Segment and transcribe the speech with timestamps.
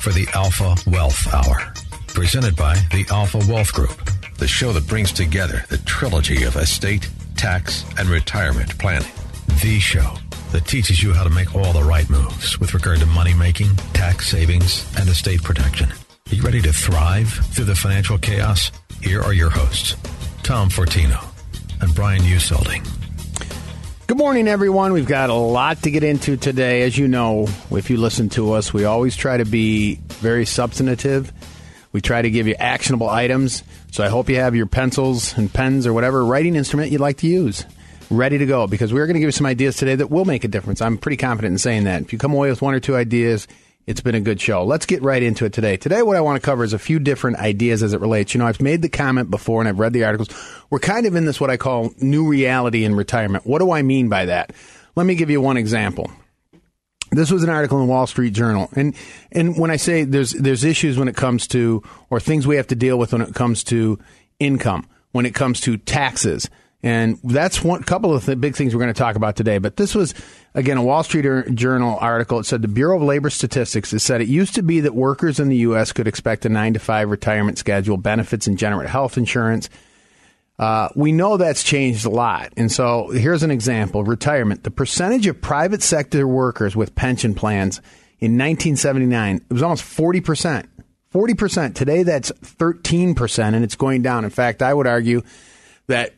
[0.00, 1.74] for the Alpha Wealth Hour,
[2.08, 7.08] presented by the Alpha Wealth Group, the show that brings together the trilogy of estate,
[7.36, 9.10] tax, and retirement planning.
[9.62, 10.14] The show
[10.52, 13.74] that teaches you how to make all the right moves with regard to money making,
[13.92, 15.90] tax savings, and estate protection.
[15.90, 18.70] Are you ready to thrive through the financial chaos?
[19.02, 19.96] Here are your hosts,
[20.42, 21.24] Tom Fortino
[21.80, 22.82] and Brian Uselding.
[24.08, 24.94] Good morning, everyone.
[24.94, 26.80] We've got a lot to get into today.
[26.80, 31.30] As you know, if you listen to us, we always try to be very substantive.
[31.92, 33.62] We try to give you actionable items.
[33.92, 37.18] So I hope you have your pencils and pens or whatever writing instrument you'd like
[37.18, 37.66] to use
[38.10, 40.42] ready to go because we're going to give you some ideas today that will make
[40.42, 40.80] a difference.
[40.80, 42.00] I'm pretty confident in saying that.
[42.00, 43.46] If you come away with one or two ideas,
[43.88, 44.64] it's been a good show.
[44.64, 45.78] Let's get right into it today.
[45.78, 48.34] Today, what I want to cover is a few different ideas as it relates.
[48.34, 50.28] You know, I've made the comment before and I've read the articles.
[50.68, 53.46] We're kind of in this what I call new reality in retirement.
[53.46, 54.52] What do I mean by that?
[54.94, 56.12] Let me give you one example.
[57.12, 58.94] This was an article in Wall Street Journal, and
[59.32, 62.66] and when I say there's there's issues when it comes to or things we have
[62.66, 63.98] to deal with when it comes to
[64.38, 66.50] income, when it comes to taxes,
[66.82, 69.58] and that's one couple of the big things we're going to talk about today.
[69.58, 70.14] But this was,
[70.54, 72.38] again, a Wall Street Journal article.
[72.38, 75.40] It said the Bureau of Labor Statistics has said it used to be that workers
[75.40, 75.92] in the U.S.
[75.92, 79.68] could expect a nine to five retirement schedule, benefits, and generate health insurance.
[80.56, 82.52] Uh, we know that's changed a lot.
[82.56, 84.62] And so here's an example retirement.
[84.64, 87.78] The percentage of private sector workers with pension plans
[88.20, 90.66] in 1979, it was almost 40%.
[91.12, 91.74] 40%.
[91.74, 94.24] Today, that's 13%, and it's going down.
[94.24, 95.22] In fact, I would argue
[95.86, 96.14] that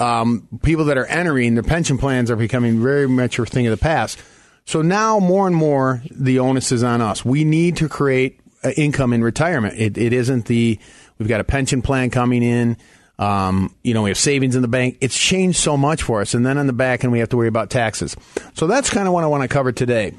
[0.00, 3.70] um, people that are entering their pension plans are becoming very much a thing of
[3.70, 4.18] the past.
[4.64, 7.24] So now more and more the onus is on us.
[7.24, 9.74] We need to create uh, income in retirement.
[9.78, 10.78] It, it isn't the
[11.18, 12.76] we've got a pension plan coming in.
[13.18, 14.96] Um, you know, we have savings in the bank.
[15.02, 16.32] It's changed so much for us.
[16.32, 18.16] And then on the back end, we have to worry about taxes.
[18.54, 20.14] So that's kind of what I want to cover today.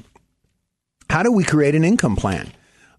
[1.10, 2.52] How do we create an income plan?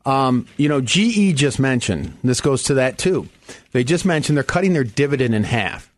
[0.04, 3.28] Um, you know, GE just mentioned, this goes to that too.
[3.70, 5.91] They just mentioned they're cutting their dividend in half.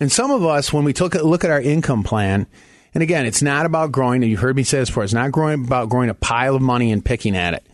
[0.00, 2.46] And some of us, when we took a look at our income plan,
[2.94, 4.22] and again, it's not about growing.
[4.22, 5.04] You've heard me say this before.
[5.04, 7.66] It's not growing about growing a pile of money and picking at it.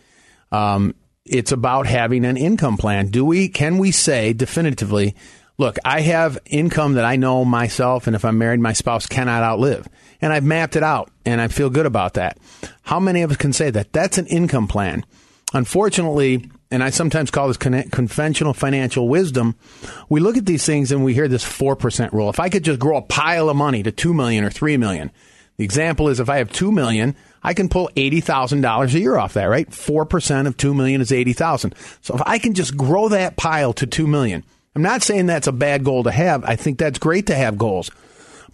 [0.51, 0.95] Um,
[1.25, 3.07] it's about having an income plan.
[3.07, 3.47] Do we?
[3.47, 5.15] Can we say definitively?
[5.57, 9.43] Look, I have income that I know myself, and if I'm married, my spouse cannot
[9.43, 9.87] outlive,
[10.19, 12.39] and I've mapped it out, and I feel good about that.
[12.81, 13.93] How many of us can say that?
[13.93, 15.05] That's an income plan.
[15.53, 19.55] Unfortunately, and I sometimes call this con- conventional financial wisdom.
[20.09, 22.29] We look at these things and we hear this 4% rule.
[22.29, 25.11] If I could just grow a pile of money to 2 million or 3 million,
[25.57, 29.33] the example is if I have 2 million, I can pull $80,000 a year off
[29.33, 29.69] that, right?
[29.69, 31.75] 4% of 2 million is 80,000.
[32.01, 34.43] So if I can just grow that pile to 2 million,
[34.75, 36.43] I'm not saying that's a bad goal to have.
[36.45, 37.91] I think that's great to have goals.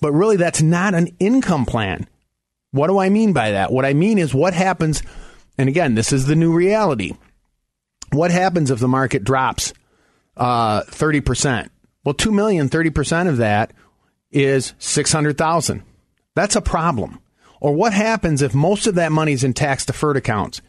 [0.01, 2.07] But really that's not an income plan.
[2.71, 3.71] What do I mean by that?
[3.71, 5.01] What I mean is what happens
[5.57, 7.13] and again, this is the new reality
[8.11, 9.73] what happens if the market drops
[10.35, 11.69] uh, 30%?
[12.03, 13.73] Well, 2 million, 30% of that
[14.31, 15.83] is 600,000.
[16.35, 17.19] That's a problem.
[17.59, 20.61] Or what happens if most of that money is in tax deferred accounts?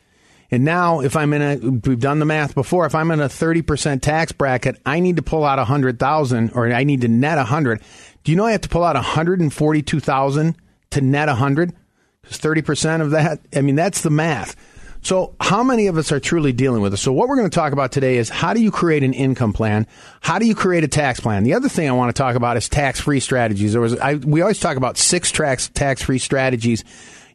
[0.50, 3.28] And now, if I'm in a, we've done the math before, if I'm in a
[3.28, 7.82] 30% tax bracket, I need to pull out 100,000 or I need to net 100.
[8.24, 10.56] Do you know I have to pull out 142,000
[10.90, 11.74] to net 100?
[12.22, 14.56] Because 30% of that, I mean, that's the math.
[15.02, 17.00] So, how many of us are truly dealing with this?
[17.00, 19.52] So, what we're going to talk about today is how do you create an income
[19.52, 19.86] plan?
[20.20, 21.44] How do you create a tax plan?
[21.44, 23.72] The other thing I want to talk about is tax free strategies.
[23.72, 26.84] There was, I, we always talk about six tracks tax free strategies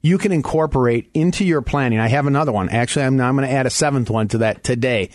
[0.04, 1.98] you can incorporate into your planning.
[1.98, 2.70] I have another one.
[2.70, 5.10] Actually, I'm, I'm going to add a seventh one to that today.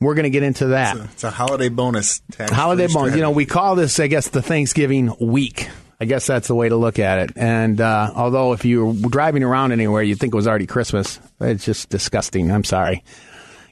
[0.00, 0.96] We're going to get into that.
[0.96, 2.20] It's a, it's a holiday bonus.
[2.36, 2.92] holiday bonus.
[2.92, 3.16] Strategy.
[3.16, 5.68] You know, we call this, I guess, the Thanksgiving week.
[6.02, 7.36] I guess that's the way to look at it.
[7.36, 11.20] And uh, although if you were driving around anywhere, you'd think it was already Christmas.
[11.40, 12.50] It's just disgusting.
[12.50, 13.04] I'm sorry.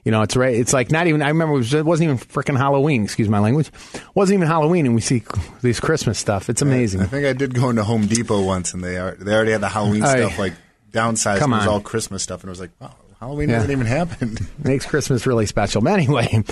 [0.05, 0.55] You know, it's right.
[0.55, 1.23] It's like not even.
[1.23, 3.03] I remember it, was, it wasn't even freaking Halloween.
[3.03, 3.73] Excuse my language.
[3.95, 5.25] It wasn't even Halloween, and we see
[5.61, 6.49] these Christmas stuff.
[6.49, 7.01] It's amazing.
[7.01, 9.51] I, I think I did go into Home Depot once, and they are they already
[9.51, 10.53] had the Halloween stuff like
[10.93, 11.39] downsized.
[11.39, 11.59] Come on.
[11.59, 13.57] It was all Christmas stuff, and it was like, wow, Halloween yeah.
[13.57, 14.49] hasn't even happened.
[14.65, 15.83] Makes Christmas really special.
[15.83, 16.43] But anyway,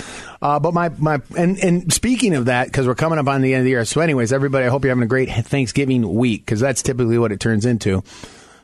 [0.43, 3.55] uh, but my, my and, and speaking of that, because we're coming up on the
[3.55, 3.87] end of the year.
[3.87, 7.33] So, anyways, everybody, I hope you're having a great Thanksgiving week because that's typically what
[7.33, 8.03] it turns into.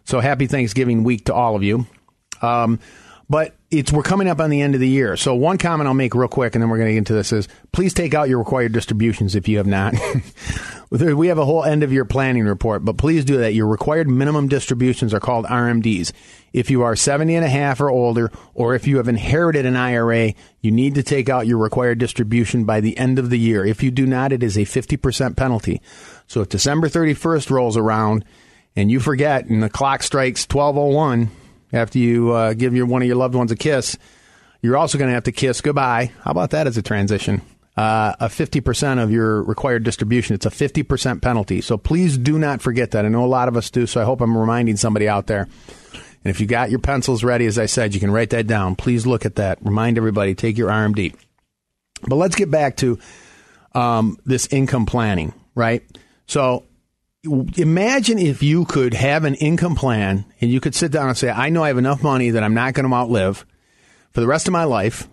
[0.04, 1.86] So, happy Thanksgiving week to all of you.
[2.42, 2.78] Um,
[3.28, 5.16] But it's we're coming up on the end of the year.
[5.16, 7.32] So one comment I'll make real quick, and then we're going to get into this
[7.32, 9.94] is please take out your required distributions if you have not.
[10.90, 13.54] we have a whole end of year planning report, but please do that.
[13.54, 16.12] Your required minimum distributions are called RMDs.
[16.52, 19.76] If you are 70 and a half or older, or if you have inherited an
[19.76, 23.64] IRA, you need to take out your required distribution by the end of the year.
[23.64, 25.80] If you do not, it is a 50% penalty.
[26.26, 28.24] So if December 31st rolls around
[28.76, 31.30] and you forget and the clock strikes 1201,
[31.74, 33.98] after you uh, give your one of your loved ones a kiss,
[34.62, 36.12] you're also going to have to kiss goodbye.
[36.22, 37.42] How about that as a transition?
[37.76, 40.34] Uh, a 50% of your required distribution.
[40.34, 41.60] It's a 50% penalty.
[41.60, 43.04] So please do not forget that.
[43.04, 45.42] I know a lot of us do, so I hope I'm reminding somebody out there.
[45.42, 48.76] And if you got your pencils ready, as I said, you can write that down.
[48.76, 49.58] Please look at that.
[49.60, 51.14] Remind everybody, take your RMD.
[52.06, 52.98] But let's get back to
[53.74, 55.82] um, this income planning, right?
[56.26, 56.64] So
[57.24, 61.30] imagine if you could have an income plan and you could sit down and say,
[61.30, 63.46] I know I have enough money that I'm not going to outlive
[64.12, 65.08] for the rest of my life.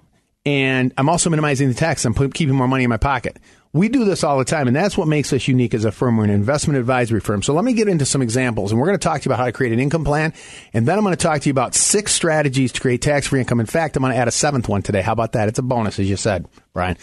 [0.45, 2.03] And I'm also minimizing the tax.
[2.03, 3.37] I'm keeping more money in my pocket.
[3.73, 6.17] We do this all the time, and that's what makes us unique as a firm.
[6.17, 7.41] We're an investment advisory firm.
[7.41, 9.39] So let me get into some examples, and we're going to talk to you about
[9.39, 10.33] how to create an income plan,
[10.73, 13.61] and then I'm going to talk to you about six strategies to create tax-free income.
[13.61, 15.01] In fact, I'm going to add a seventh one today.
[15.01, 15.47] How about that?
[15.47, 16.97] It's a bonus, as you said, Brian.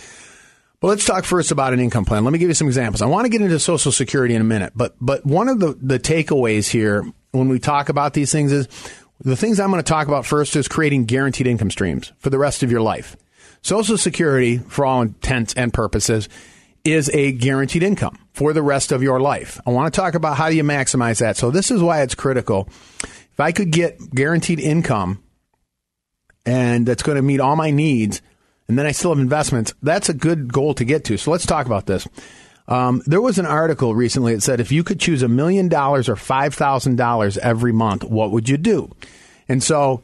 [0.80, 2.22] But let's talk first about an income plan.
[2.24, 3.02] Let me give you some examples.
[3.02, 5.76] I want to get into Social Security in a minute, but but one of the,
[5.80, 8.68] the takeaways here when we talk about these things is
[9.20, 12.38] the things I'm going to talk about first is creating guaranteed income streams for the
[12.38, 13.16] rest of your life.
[13.60, 16.28] Social Security, for all intents and purposes,
[16.84, 19.60] is a guaranteed income for the rest of your life.
[19.66, 21.36] I want to talk about how do you maximize that.
[21.36, 22.68] So this is why it's critical.
[23.02, 25.24] If I could get guaranteed income
[26.46, 28.22] and that's going to meet all my needs–
[28.68, 29.72] and then I still have investments.
[29.82, 31.16] That's a good goal to get to.
[31.16, 32.06] So let's talk about this.
[32.68, 36.08] Um, there was an article recently that said if you could choose a million dollars
[36.08, 38.94] or five thousand dollars every month, what would you do?
[39.48, 40.02] And so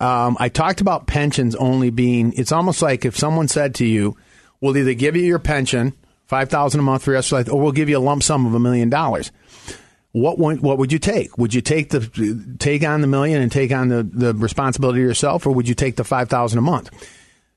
[0.00, 2.34] um, I talked about pensions only being.
[2.36, 4.18] It's almost like if someone said to you,
[4.60, 5.94] "We'll either give you your pension,
[6.26, 8.22] five thousand a month for the rest of life, or we'll give you a lump
[8.22, 9.32] sum of a million dollars."
[10.12, 11.38] What what would you take?
[11.38, 15.46] Would you take the take on the million and take on the, the responsibility yourself,
[15.46, 16.90] or would you take the five thousand a month?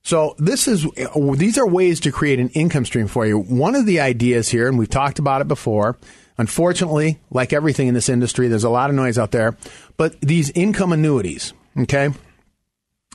[0.07, 0.87] So this is
[1.35, 3.37] these are ways to create an income stream for you.
[3.37, 5.97] One of the ideas here, and we've talked about it before.
[6.37, 9.57] Unfortunately, like everything in this industry, there's a lot of noise out there.
[9.97, 12.11] But these income annuities, okay,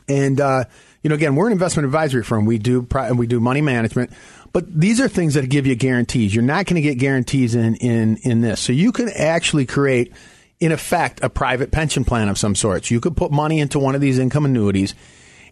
[0.07, 0.65] and uh,
[1.03, 2.45] you know, again, we're an investment advisory firm.
[2.45, 4.11] We do and we do money management,
[4.53, 6.35] but these are things that give you guarantees.
[6.35, 8.61] You're not going to get guarantees in in in this.
[8.61, 10.13] So you can actually create,
[10.61, 12.91] in effect, a private pension plan of some sorts.
[12.91, 14.95] You could put money into one of these income annuities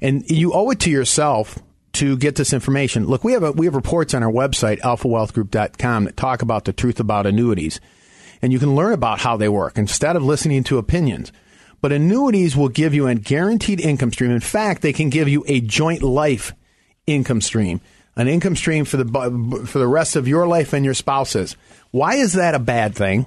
[0.00, 1.58] and you owe it to yourself
[1.92, 3.06] to get this information.
[3.06, 6.72] Look, we have a, we have reports on our website alphawealthgroup.com that talk about the
[6.72, 7.80] truth about annuities,
[8.40, 11.32] and you can learn about how they work instead of listening to opinions.
[11.80, 14.30] But annuities will give you a guaranteed income stream.
[14.30, 16.52] In fact, they can give you a joint life
[17.06, 17.80] income stream,
[18.16, 21.56] an income stream for the for the rest of your life and your spouse's.
[21.90, 23.26] Why is that a bad thing?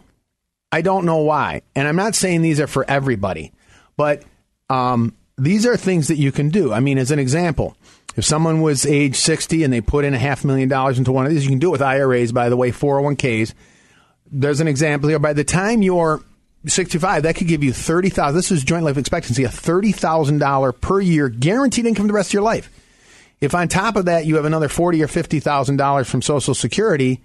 [0.72, 3.52] I don't know why, and I'm not saying these are for everybody,
[3.98, 4.24] but
[4.70, 6.72] um, these are things that you can do.
[6.72, 7.76] I mean, as an example,
[8.16, 11.26] if someone was age 60 and they put in a half million dollars into one
[11.26, 13.54] of these, you can do it with IRAs, by the way, 401ks.
[14.32, 15.20] There's an example here.
[15.20, 16.22] By the time you're
[16.66, 21.30] 65, that could give you 30000 This is joint life expectancy, a $30,000 per year
[21.30, 22.70] guaranteed income the rest of your life.
[23.42, 27.22] If on top of that you have another forty or $50,000 from Social Security,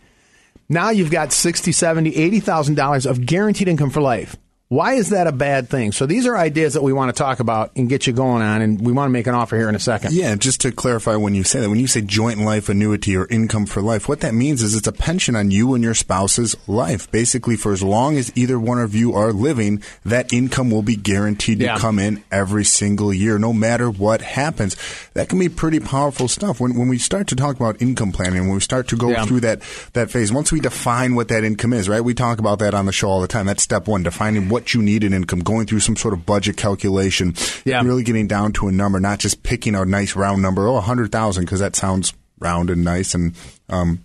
[0.68, 4.36] now you've got 60, 70, $80,000 of guaranteed income for life.
[4.70, 5.92] Why is that a bad thing?
[5.92, 8.60] So these are ideas that we want to talk about and get you going on,
[8.60, 10.12] and we want to make an offer here in a second.
[10.12, 13.26] Yeah, just to clarify when you say that, when you say joint life annuity or
[13.28, 16.54] income for life, what that means is it's a pension on you and your spouse's
[16.68, 17.10] life.
[17.10, 20.96] Basically, for as long as either one of you are living, that income will be
[20.96, 21.76] guaranteed yeah.
[21.76, 24.76] to come in every single year, no matter what happens.
[25.14, 26.60] That can be pretty powerful stuff.
[26.60, 29.24] When, when we start to talk about income planning, when we start to go yeah.
[29.24, 29.62] through that,
[29.94, 32.04] that phase, once we define what that income is, right?
[32.04, 33.46] We talk about that on the show all the time.
[33.46, 36.26] That's step one, defining what what you need in income, going through some sort of
[36.26, 37.34] budget calculation,
[37.64, 37.80] yeah.
[37.82, 41.44] really getting down to a number, not just picking a nice round number, oh, 100,000,
[41.44, 43.34] because that sounds round and nice and,
[43.68, 44.04] um,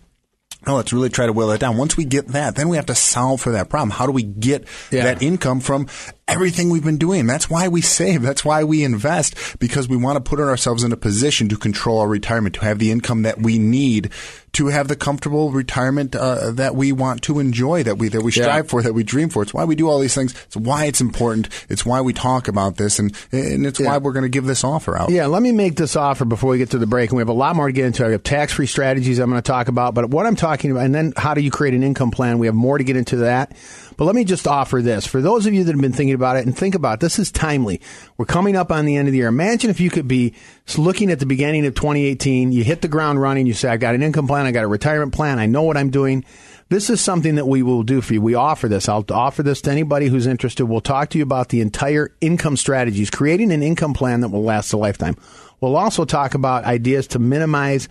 [0.65, 1.75] Oh, let's really try to will it down.
[1.75, 3.89] Once we get that, then we have to solve for that problem.
[3.89, 5.03] How do we get yeah.
[5.03, 5.87] that income from
[6.27, 7.27] everything we've been doing?
[7.27, 8.21] That's why we save.
[8.21, 11.99] That's why we invest because we want to put ourselves in a position to control
[11.99, 14.11] our retirement, to have the income that we need
[14.53, 18.31] to have the comfortable retirement uh, that we want to enjoy, that we that we
[18.31, 18.69] strive yeah.
[18.69, 19.41] for, that we dream for.
[19.41, 20.33] It's why we do all these things.
[20.45, 21.49] It's why it's important.
[21.69, 23.87] It's why we talk about this, and and it's yeah.
[23.87, 25.09] why we're going to give this offer out.
[25.09, 27.29] Yeah, let me make this offer before we get to the break, and we have
[27.29, 28.05] a lot more to get into.
[28.05, 30.85] I have tax free strategies I'm going to talk about, but what I'm talking about,
[30.85, 32.37] and then how do you create an income plan?
[32.37, 33.57] We have more to get into that.
[33.97, 36.37] But let me just offer this for those of you that have been thinking about
[36.37, 37.81] it and think about it, this is timely.
[38.17, 39.27] We're coming up on the end of the year.
[39.27, 40.33] Imagine if you could be
[40.77, 43.95] looking at the beginning of 2018, you hit the ground running, you say, I got
[43.95, 46.25] an income plan, I got a retirement plan, I know what I'm doing.
[46.69, 48.21] This is something that we will do for you.
[48.21, 48.89] We offer this.
[48.89, 50.65] I'll offer this to anybody who's interested.
[50.65, 54.43] We'll talk to you about the entire income strategies, creating an income plan that will
[54.43, 55.15] last a lifetime.
[55.61, 57.89] We'll also talk about ideas to minimize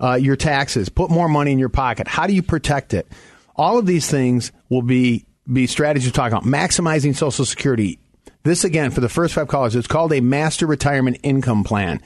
[0.00, 2.08] uh, your taxes, put more money in your pocket.
[2.08, 3.08] How do you protect it?
[3.56, 6.44] All of these things will be be strategies talking about.
[6.44, 7.98] Maximizing Social Security.
[8.42, 9.76] This again for the first five callers.
[9.76, 12.00] It's called a Master Retirement Income Plan,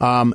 [0.00, 0.34] um,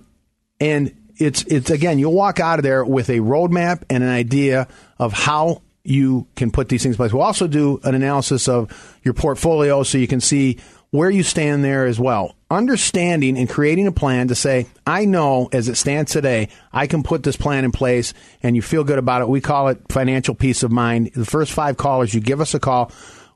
[0.60, 4.68] and it's it's again you'll walk out of there with a roadmap and an idea
[4.98, 7.12] of how you can put these things in place.
[7.12, 10.58] We'll also do an analysis of your portfolio so you can see
[10.92, 12.36] where you stand there as well.
[12.50, 17.02] Understanding and creating a plan to say, I know as it stands today, I can
[17.02, 19.30] put this plan in place and you feel good about it.
[19.30, 21.12] We call it financial peace of mind.
[21.16, 22.92] The first five callers, you give us a call.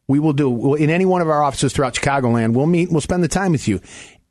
[0.07, 2.53] We will do in any one of our offices throughout Chicagoland.
[2.53, 2.91] We'll meet.
[2.91, 3.79] We'll spend the time with you.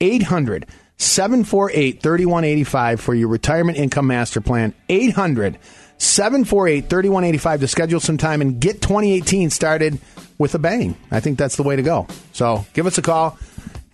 [0.00, 0.66] 800
[0.98, 4.74] 748 3185 for your retirement income master plan.
[4.88, 5.58] 800
[5.96, 9.98] 748 3185 to schedule some time and get 2018 started
[10.38, 10.96] with a bang.
[11.10, 12.06] I think that's the way to go.
[12.32, 13.38] So give us a call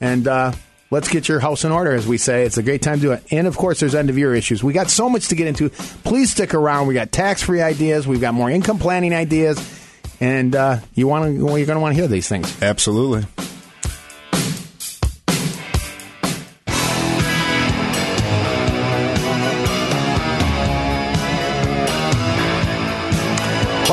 [0.00, 0.52] and uh,
[0.90, 2.44] let's get your house in order, as we say.
[2.44, 3.25] It's a great time to do it.
[3.30, 4.62] And of course, there's end of year issues.
[4.62, 5.70] We got so much to get into.
[5.70, 6.87] Please stick around.
[6.87, 8.06] We got tax free ideas.
[8.06, 9.78] We've got more income planning ideas.
[10.20, 12.62] And uh, you want to, well, you're going to want to hear these things.
[12.62, 13.26] Absolutely.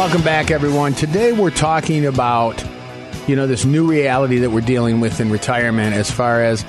[0.08, 0.94] Welcome back, everyone.
[0.94, 2.64] Today we're talking about,
[3.28, 6.64] you know, this new reality that we're dealing with in retirement as far as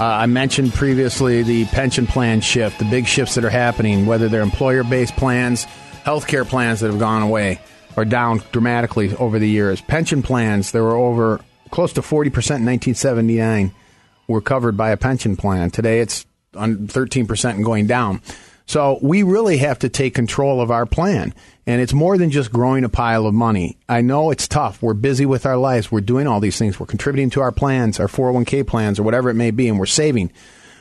[0.00, 4.28] uh, I mentioned previously the pension plan shift, the big shifts that are happening, whether
[4.28, 5.66] they're employer based plans,
[6.04, 7.60] healthcare plans that have gone away
[7.96, 9.80] or down dramatically over the years.
[9.82, 13.72] Pension plans, there were over close to 40% in 1979
[14.26, 15.70] were covered by a pension plan.
[15.70, 18.20] Today it's on 13% and going down.
[18.70, 21.34] So we really have to take control of our plan.
[21.66, 23.76] And it's more than just growing a pile of money.
[23.88, 24.80] I know it's tough.
[24.80, 25.90] We're busy with our lives.
[25.90, 26.78] We're doing all these things.
[26.78, 29.86] We're contributing to our plans, our 401k plans, or whatever it may be, and we're
[29.86, 30.30] saving.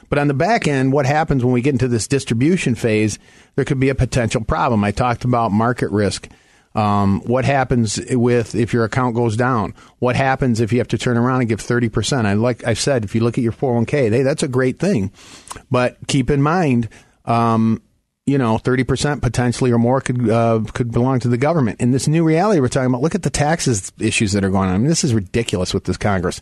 [0.07, 3.17] But on the back end, what happens when we get into this distribution phase?
[3.55, 4.83] There could be a potential problem.
[4.83, 6.29] I talked about market risk.
[6.75, 9.73] Um, what happens with if your account goes down?
[9.97, 12.27] What happens if you have to turn around and give 30%?
[12.27, 15.11] I like I said, if you look at your 401k, hey, that's a great thing.
[15.71, 16.87] But keep in mind,
[17.29, 17.81] um,
[18.25, 21.81] you know, 30% potentially or more could uh, could belong to the government.
[21.81, 24.69] In this new reality we're talking about, look at the taxes issues that are going
[24.69, 24.75] on.
[24.75, 26.41] I mean, this is ridiculous with this Congress.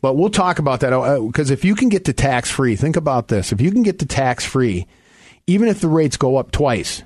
[0.00, 0.90] But we'll talk about that
[1.26, 3.52] because uh, if you can get to tax free, think about this.
[3.52, 4.86] If you can get to tax free,
[5.46, 7.02] even if the rates go up twice,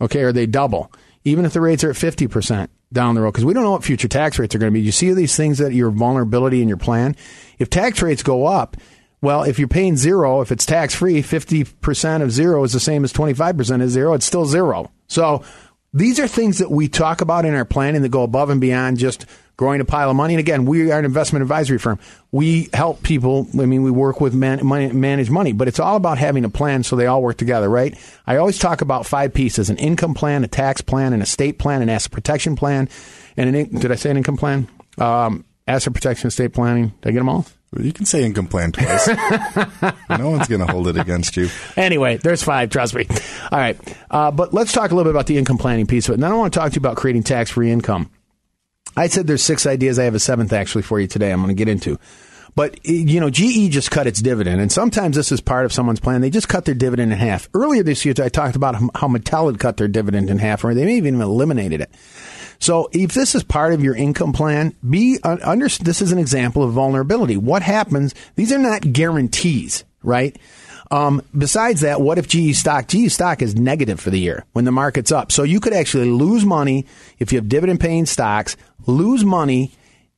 [0.00, 0.92] okay, or they double,
[1.24, 3.82] even if the rates are at 50% down the road, because we don't know what
[3.82, 4.80] future tax rates are going to be.
[4.80, 7.16] You see these things that your vulnerability in your plan?
[7.58, 8.76] If tax rates go up,
[9.22, 13.04] well, if you're paying zero, if it's tax free, 50% of zero is the same
[13.04, 14.14] as 25% of zero.
[14.14, 14.90] It's still zero.
[15.08, 15.42] So
[15.92, 18.98] these are things that we talk about in our planning that go above and beyond
[18.98, 20.32] just growing a pile of money.
[20.32, 21.98] And again, we are an investment advisory firm.
[22.32, 23.46] We help people.
[23.52, 26.48] I mean, we work with man, money, manage money, but it's all about having a
[26.48, 27.98] plan so they all work together, right?
[28.26, 31.82] I always talk about five pieces: an income plan, a tax plan, an estate plan,
[31.82, 32.88] an asset protection plan,
[33.36, 34.66] and an did I say an income plan?
[34.96, 36.94] Um, asset protection, estate planning.
[37.02, 37.46] Did I get them all?
[37.78, 39.06] You can say income plan twice.
[40.18, 41.48] no one's going to hold it against you.
[41.76, 42.70] Anyway, there's five.
[42.70, 43.06] Trust me.
[43.52, 43.78] All right,
[44.10, 46.14] uh, but let's talk a little bit about the income planning piece of it.
[46.14, 48.10] And then I want to talk to you about creating tax-free income.
[48.96, 50.00] I said there's six ideas.
[50.00, 51.30] I have a seventh actually for you today.
[51.30, 51.98] I'm going to get into.
[52.56, 56.00] But you know, GE just cut its dividend, and sometimes this is part of someone's
[56.00, 56.20] plan.
[56.20, 57.48] They just cut their dividend in half.
[57.54, 60.74] Earlier this year, I talked about how Mattel had cut their dividend in half, or
[60.74, 61.94] they may even eliminated it.
[62.60, 66.18] So if this is part of your income plan, be uh, under, this is an
[66.18, 67.36] example of vulnerability.
[67.36, 68.14] What happens?
[68.36, 70.38] These are not guarantees, right?
[70.90, 74.64] Um, besides that, what if GE stock, GE stock is negative for the year when
[74.64, 75.32] the market's up?
[75.32, 76.84] So you could actually lose money
[77.18, 79.72] if you have dividend paying stocks, lose money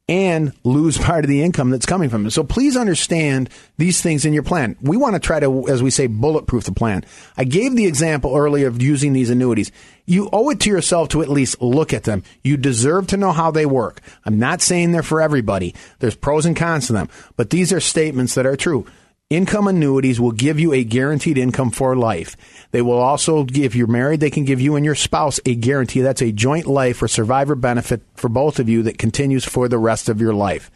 [0.09, 2.30] and lose part of the income that's coming from it.
[2.32, 4.76] So please understand these things in your plan.
[4.80, 7.04] We want to try to, as we say, bulletproof the plan.
[7.37, 9.73] I gave the example earlier of using these annuities.
[10.04, 12.25] You owe it to yourself to at least look at them.
[12.42, 14.00] You deserve to know how they work.
[14.25, 15.75] I'm not saying they're for everybody.
[16.00, 18.87] There's pros and cons to them, but these are statements that are true.
[19.32, 22.36] Income annuities will give you a guaranteed income for life.
[22.70, 26.02] They will also, if you're married, they can give you and your spouse a guarantee.
[26.02, 29.78] That's a joint life or survivor benefit for both of you that continues for the
[29.78, 30.70] rest of your life.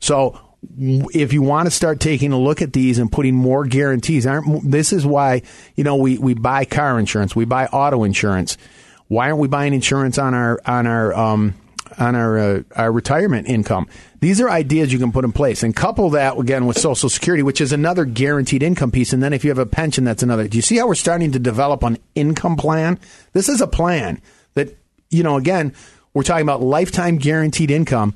[0.00, 0.40] So
[0.76, 4.68] if you want to start taking a look at these and putting more guarantees, aren't
[4.68, 5.42] this is why
[5.76, 8.58] you know we, we buy car insurance, we buy auto insurance.
[9.06, 11.54] Why aren't we buying insurance on our on our um,
[11.98, 13.88] on our uh, our retirement income.
[14.20, 17.42] These are ideas you can put in place, and couple that again with Social Security,
[17.42, 19.12] which is another guaranteed income piece.
[19.12, 20.48] And then if you have a pension, that's another.
[20.48, 22.98] Do you see how we're starting to develop an income plan?
[23.32, 24.20] This is a plan
[24.54, 24.76] that
[25.10, 25.36] you know.
[25.36, 25.74] Again,
[26.12, 28.14] we're talking about lifetime guaranteed income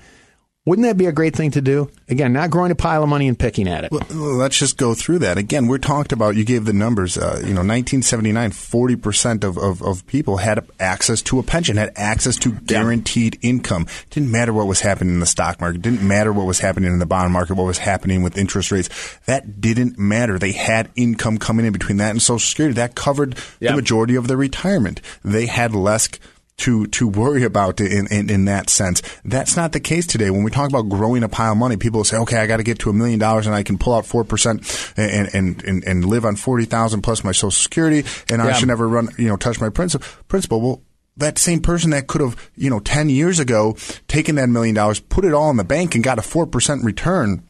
[0.69, 1.91] wouldn't that be a great thing to do?
[2.11, 3.91] Again, not growing a pile of money and picking at it.
[3.91, 5.39] Well, let's just go through that.
[5.39, 9.83] Again, we're talked about, you gave the numbers, uh, you know, 1979, 40% of, of,
[9.83, 13.49] of, people had access to a pension, had access to guaranteed yeah.
[13.49, 13.87] income.
[14.11, 16.99] Didn't matter what was happening in the stock market, didn't matter what was happening in
[16.99, 18.91] the bond market, what was happening with interest rates.
[19.25, 20.39] That didn't matter.
[20.39, 22.75] They had income coming in between that and Social Security.
[22.75, 25.01] That covered the majority of their retirement.
[25.25, 26.11] They had less
[26.59, 29.03] to to worry about in, in, in that sense.
[29.25, 30.31] That's not the case today.
[30.31, 32.63] When we talk about growing a pile of money, people say, "Okay, I got to
[32.63, 35.85] get to a million dollars, and I can pull out four percent and and, and
[35.85, 38.49] and live on forty thousand plus my Social Security, and yeah.
[38.49, 40.61] I should never run, you know, touch my principal." Principal.
[40.61, 40.83] Well,
[41.17, 45.01] that same person that could have, you know, 10 years ago taken that million dollars,
[45.01, 47.43] put it all in the bank and got a 4% return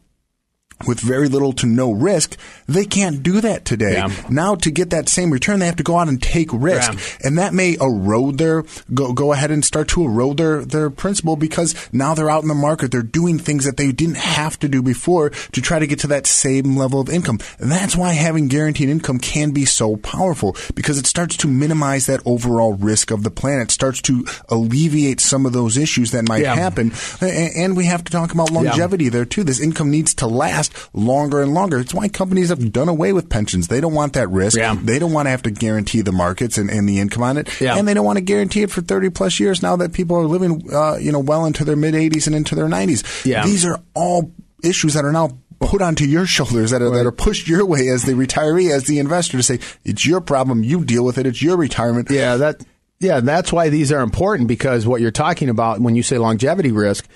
[0.87, 3.95] with very little to no risk, they can't do that today.
[3.95, 4.09] Yeah.
[4.31, 6.93] Now to get that same return, they have to go out and take risk.
[6.93, 7.01] Yeah.
[7.25, 11.37] And that may erode their, go, go ahead and start to erode their, their principal
[11.37, 12.93] because now they're out in the market.
[12.93, 16.07] They're doing things that they didn't have to do before to try to get to
[16.09, 17.41] that same level of income.
[17.59, 22.07] And that's why having guaranteed income can be so powerful because it starts to minimize
[22.07, 23.61] that overall risk of the plan.
[23.61, 26.55] It starts to alleviate some of those issues that might yeah.
[26.55, 26.93] happen.
[27.21, 29.43] And we have to talk about longevity there too.
[29.43, 31.79] This income needs to last last longer and longer.
[31.79, 33.69] It's why companies have done away with pensions.
[33.69, 34.57] They don't want that risk.
[34.57, 34.77] Yeah.
[34.81, 37.61] They don't want to have to guarantee the markets and, and the income on it.
[37.61, 37.77] Yeah.
[37.77, 40.27] And they don't want to guarantee it for 30 plus years now that people are
[40.27, 43.25] living, uh, you know, well into their mid 80s and into their 90s.
[43.25, 43.45] Yeah.
[43.45, 44.33] These are all
[44.63, 46.99] issues that are now put onto your shoulders that are, right.
[46.99, 50.21] that are pushed your way as the retiree, as the investor to say, it's your
[50.21, 50.63] problem.
[50.63, 51.27] You deal with it.
[51.27, 52.11] It's your retirement.
[52.11, 52.37] Yeah.
[52.37, 52.65] That,
[53.01, 53.21] yeah.
[53.21, 57.09] That's why these are important because what you're talking about when you say longevity risk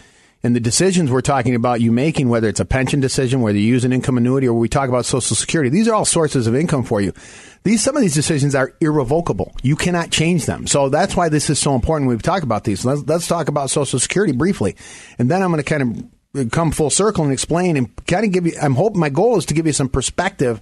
[0.44, 3.64] and the decisions we're talking about you making, whether it's a pension decision, whether you
[3.64, 6.54] use an income annuity, or we talk about Social Security, these are all sources of
[6.54, 7.12] income for you.
[7.62, 9.54] These some of these decisions are irrevocable.
[9.62, 10.66] You cannot change them.
[10.66, 12.08] So that's why this is so important.
[12.08, 12.84] When we talk about these.
[12.84, 14.76] Let's, let's talk about Social Security briefly,
[15.18, 18.32] and then I'm going to kind of come full circle and explain and kind of
[18.32, 18.54] give you.
[18.60, 20.60] I'm hoping my goal is to give you some perspective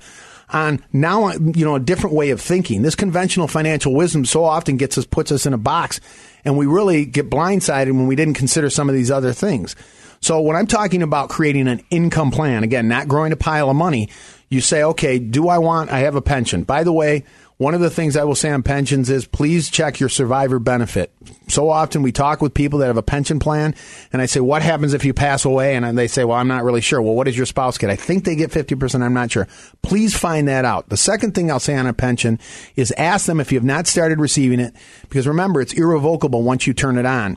[0.53, 2.83] on now you know a different way of thinking.
[2.83, 6.01] This conventional financial wisdom so often gets us puts us in a box
[6.45, 9.77] and we really get blindsided when we didn't consider some of these other things.
[10.23, 13.77] So when I'm talking about creating an income plan, again, not growing a pile of
[13.77, 14.11] money,
[14.51, 16.65] you say, okay, do I want, I have a pension.
[16.65, 17.25] By the way,
[17.61, 21.13] one of the things I will say on pensions is please check your survivor benefit.
[21.49, 23.75] So often we talk with people that have a pension plan
[24.15, 25.77] and I say, what happens if you pass away?
[25.77, 27.03] And they say, well, I'm not really sure.
[27.03, 27.91] Well, what does your spouse get?
[27.91, 29.03] I think they get 50%.
[29.03, 29.47] I'm not sure.
[29.83, 30.89] Please find that out.
[30.89, 32.39] The second thing I'll say on a pension
[32.77, 34.75] is ask them if you have not started receiving it
[35.11, 37.37] because remember, it's irrevocable once you turn it on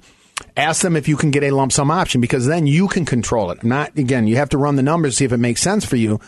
[0.55, 3.51] ask them if you can get a lump sum option because then you can control
[3.51, 3.63] it.
[3.63, 5.95] Not again, you have to run the numbers to see if it makes sense for
[5.95, 6.19] you.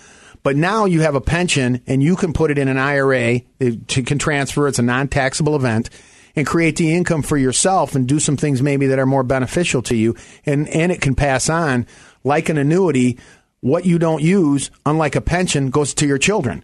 [0.46, 3.42] But now you have a pension and you can put it in an IRA.
[3.60, 4.68] It can transfer.
[4.68, 5.90] It's a non-taxable event
[6.36, 9.82] and create the income for yourself and do some things maybe that are more beneficial
[9.82, 10.16] to you.
[10.46, 11.88] And, and it can pass on
[12.24, 13.18] like an annuity.
[13.62, 16.64] What you don't use, unlike a pension, goes to your children.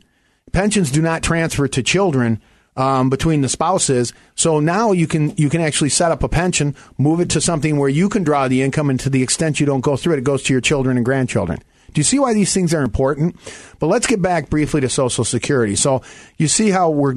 [0.52, 2.39] Pensions do not transfer to children
[2.76, 4.13] um, between the spouses.
[4.36, 7.80] So now you can you can actually set up a pension, move it to something
[7.80, 10.20] where you can draw the income, and to the extent you don't go through it,
[10.20, 11.63] it goes to your children and grandchildren.
[11.93, 13.36] Do you see why these things are important?
[13.80, 15.75] But let's get back briefly to Social Security.
[15.75, 16.01] So
[16.38, 17.13] you see how we're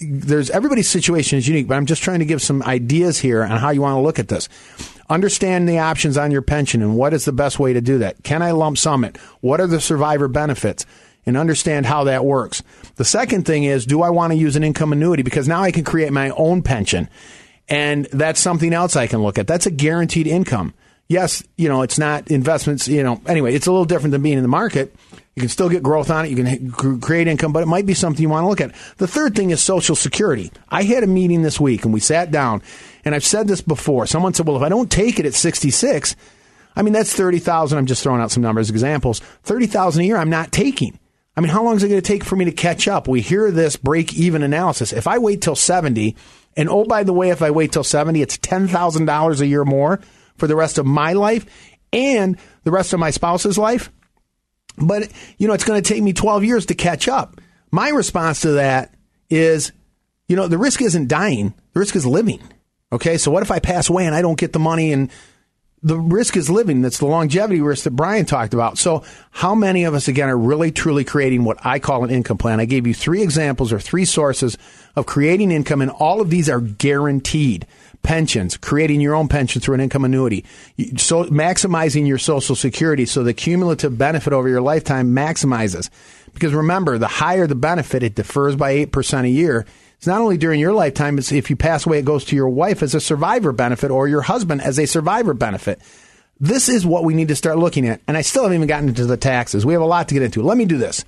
[0.00, 3.58] there's everybody's situation is unique, but I'm just trying to give some ideas here on
[3.58, 4.48] how you want to look at this.
[5.08, 8.22] Understand the options on your pension and what is the best way to do that.
[8.22, 9.16] Can I lump sum it?
[9.40, 10.84] What are the survivor benefits?
[11.24, 12.62] And understand how that works.
[12.96, 15.24] The second thing is, do I want to use an income annuity?
[15.24, 17.08] Because now I can create my own pension.
[17.68, 19.48] And that's something else I can look at.
[19.48, 20.72] That's a guaranteed income
[21.08, 24.36] yes, you know, it's not investments, you know, anyway, it's a little different than being
[24.36, 24.94] in the market.
[25.34, 26.30] You can still get growth on it.
[26.30, 28.74] You can create income, but it might be something you want to look at.
[28.96, 30.50] The third thing is Social Security.
[30.70, 32.62] I had a meeting this week and we sat down
[33.04, 34.06] and I've said this before.
[34.06, 36.16] Someone said, well, if I don't take it at 66,
[36.74, 37.76] I mean, that's 30,000.
[37.76, 39.20] I'm just throwing out some numbers, examples.
[39.42, 40.98] 30,000 a year I'm not taking.
[41.36, 43.06] I mean, how long is it going to take for me to catch up?
[43.06, 44.94] We hear this break even analysis.
[44.94, 46.16] If I wait till 70,
[46.56, 50.00] and oh, by the way, if I wait till 70, it's $10,000 a year more
[50.38, 51.46] for the rest of my life
[51.92, 53.90] and the rest of my spouse's life.
[54.76, 57.40] But, you know, it's going to take me 12 years to catch up.
[57.70, 58.94] My response to that
[59.30, 59.72] is,
[60.28, 62.40] you know, the risk isn't dying, the risk is living.
[62.92, 63.18] Okay.
[63.18, 65.10] So what if I pass away and I don't get the money and
[65.82, 66.82] the risk is living.
[66.82, 68.78] That's the longevity risk that Brian talked about.
[68.78, 72.38] So, how many of us, again, are really truly creating what I call an income
[72.38, 72.60] plan?
[72.60, 74.56] I gave you three examples or three sources
[74.96, 77.66] of creating income, and all of these are guaranteed.
[78.02, 80.44] pensions, creating your own pension through an income annuity,
[80.96, 85.90] so maximizing your social security so the cumulative benefit over your lifetime maximizes.
[86.32, 89.66] Because remember, the higher the benefit, it defers by 8% a year.
[89.96, 92.48] It's not only during your lifetime, it's if you pass away, it goes to your
[92.48, 95.80] wife as a survivor benefit or your husband as a survivor benefit.
[96.38, 98.00] This is what we need to start looking at.
[98.06, 99.64] And I still haven't even gotten into the taxes.
[99.64, 100.42] We have a lot to get into.
[100.42, 101.04] Let me do this.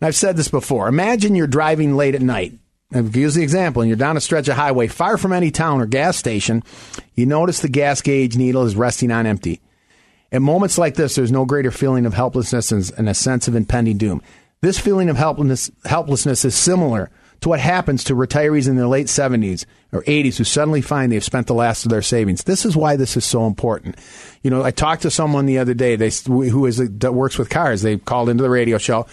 [0.00, 0.88] And I've said this before.
[0.88, 2.54] Imagine you're driving late at night
[2.92, 5.80] I'll use the example, and you're down a stretch of highway far from any town
[5.80, 6.62] or gas station,
[7.14, 9.60] you notice the gas gauge needle is resting on empty.
[10.32, 13.98] At moments like this, there's no greater feeling of helplessness and a sense of impending
[13.98, 14.22] doom.
[14.60, 19.06] This feeling of helplessness, helplessness is similar to what happens to retirees in their late
[19.06, 22.44] 70s or 80s who suddenly find they've spent the last of their savings.
[22.44, 23.96] This is why this is so important.
[24.42, 27.50] You know, I talked to someone the other day they, who is, that works with
[27.50, 27.82] cars.
[27.82, 29.06] They called into the radio show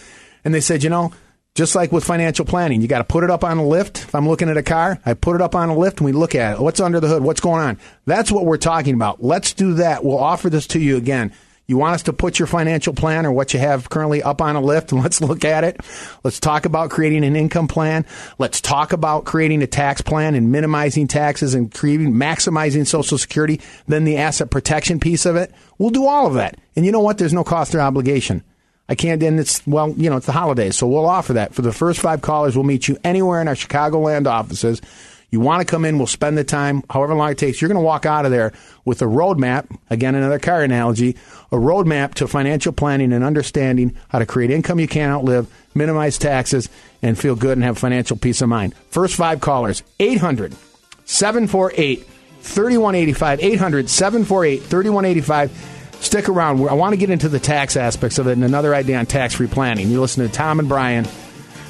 [0.43, 1.13] and they said, you know,
[1.55, 3.97] just like with financial planning, you got to put it up on a lift.
[3.97, 6.11] If I'm looking at a car, I put it up on a lift and we
[6.11, 6.59] look at it.
[6.61, 7.23] What's under the hood?
[7.23, 7.79] What's going on?
[8.05, 9.23] That's what we're talking about.
[9.23, 10.03] Let's do that.
[10.03, 11.33] We'll offer this to you again.
[11.69, 14.55] You want us to put your financial plan or what you have currently up on
[14.55, 15.81] a lift and let's look at it.
[16.23, 18.05] Let's talk about creating an income plan.
[18.39, 23.59] Let's talk about creating a tax plan and minimizing taxes and creating, maximizing social security,
[23.85, 25.53] then the asset protection piece of it.
[25.77, 26.57] We'll do all of that.
[26.77, 27.17] And you know what?
[27.17, 28.45] There's no cost or obligation.
[28.87, 31.53] I can't, and it's, well, you know, it's the holidays, so we'll offer that.
[31.53, 34.81] For the first five callers, we'll meet you anywhere in our Chicagoland offices.
[35.29, 37.61] You want to come in, we'll spend the time, however long it takes.
[37.61, 38.53] You're going to walk out of there
[38.85, 41.17] with a roadmap, again, another car analogy,
[41.51, 46.17] a roadmap to financial planning and understanding how to create income you can't outlive, minimize
[46.17, 46.69] taxes,
[47.01, 48.73] and feel good and have financial peace of mind.
[48.89, 50.55] First five callers, 800
[51.03, 52.07] 748
[52.41, 53.39] 3185.
[53.41, 55.73] 800 748 3185.
[55.99, 56.67] Stick around.
[56.69, 59.33] I want to get into the tax aspects of it and another idea on tax
[59.33, 59.89] free planning.
[59.89, 61.05] You listen to Tom and Brian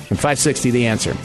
[0.10, 1.16] and 560 The Answer.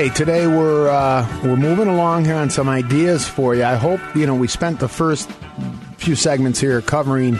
[0.00, 3.64] Okay, today we're uh, we're moving along here on some ideas for you.
[3.64, 5.30] I hope you know we spent the first
[5.98, 7.38] few segments here covering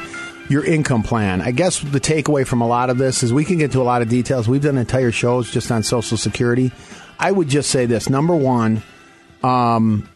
[0.50, 1.40] your income plan.
[1.40, 3.82] I guess the takeaway from a lot of this is we can get to a
[3.82, 4.46] lot of details.
[4.46, 6.70] We've done entire shows just on Social Security.
[7.18, 8.82] I would just say this: number one,
[9.42, 10.06] um,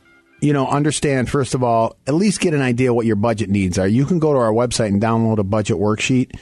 [0.43, 3.79] you know, understand first of all, at least get an idea what your budget needs
[3.79, 3.89] are.
[3.89, 6.39] You can go to our website and download a budget worksheet.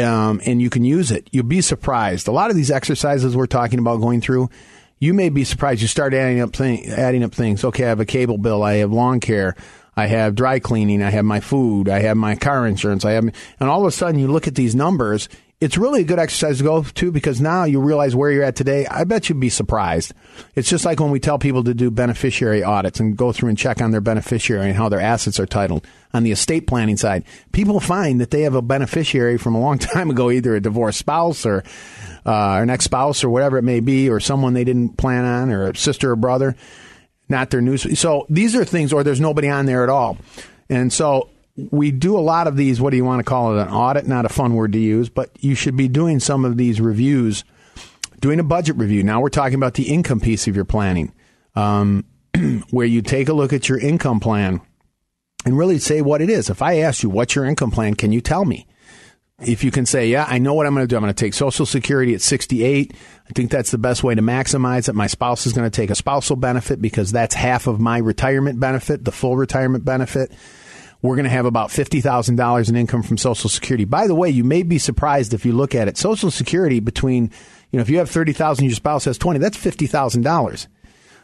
[0.00, 1.28] Um, and you can use it.
[1.30, 2.26] You'll be surprised.
[2.26, 4.50] A lot of these exercises we're talking about going through,
[5.04, 5.82] you may be surprised.
[5.82, 7.62] You start adding up adding up things.
[7.62, 8.62] Okay, I have a cable bill.
[8.62, 9.54] I have lawn care.
[9.96, 11.02] I have dry cleaning.
[11.02, 11.88] I have my food.
[11.88, 13.04] I have my car insurance.
[13.04, 15.28] I have, and all of a sudden you look at these numbers.
[15.64, 18.54] It's really a good exercise to go to because now you realize where you're at
[18.54, 18.84] today.
[18.86, 20.12] I bet you'd be surprised.
[20.54, 23.56] It's just like when we tell people to do beneficiary audits and go through and
[23.56, 27.24] check on their beneficiary and how their assets are titled on the estate planning side.
[27.52, 30.98] People find that they have a beneficiary from a long time ago, either a divorced
[30.98, 31.64] spouse or
[32.26, 35.50] uh, an ex spouse or whatever it may be, or someone they didn't plan on,
[35.50, 36.54] or a sister or brother,
[37.30, 37.98] not their news.
[37.98, 40.18] So these are things, or there's nobody on there at all.
[40.68, 42.80] And so we do a lot of these.
[42.80, 43.62] What do you want to call it?
[43.62, 46.56] An audit, not a fun word to use, but you should be doing some of
[46.56, 47.44] these reviews,
[48.20, 49.02] doing a budget review.
[49.02, 51.12] Now we're talking about the income piece of your planning,
[51.54, 52.04] um,
[52.70, 54.60] where you take a look at your income plan
[55.44, 56.50] and really say what it is.
[56.50, 57.94] If I ask you, what's your income plan?
[57.94, 58.66] Can you tell me?
[59.40, 60.96] if you can say, yeah, I know what I'm going to do.
[60.96, 62.94] I'm going to take Social Security at 68.
[62.94, 64.94] I think that's the best way to maximize it.
[64.94, 68.60] My spouse is going to take a spousal benefit because that's half of my retirement
[68.60, 70.32] benefit, the full retirement benefit.
[71.04, 73.84] We're going to have about $50,000 in income from Social Security.
[73.84, 75.98] By the way, you may be surprised if you look at it.
[75.98, 77.24] Social Security between,
[77.70, 80.66] you know, if you have 30,000, your spouse has 20, that's $50,000.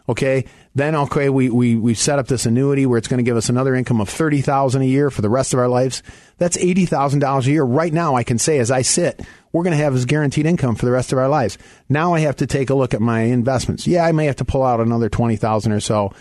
[0.06, 0.44] Okay.
[0.74, 3.48] Then, okay, we, we, we set up this annuity where it's going to give us
[3.48, 6.02] another income of 30000 a year for the rest of our lives.
[6.36, 7.64] That's $80,000 a year.
[7.64, 10.74] Right now, I can say as I sit, we're going to have this guaranteed income
[10.74, 11.56] for the rest of our lives.
[11.88, 13.86] Now I have to take a look at my investments.
[13.86, 16.12] Yeah, I may have to pull out another 20000 or so.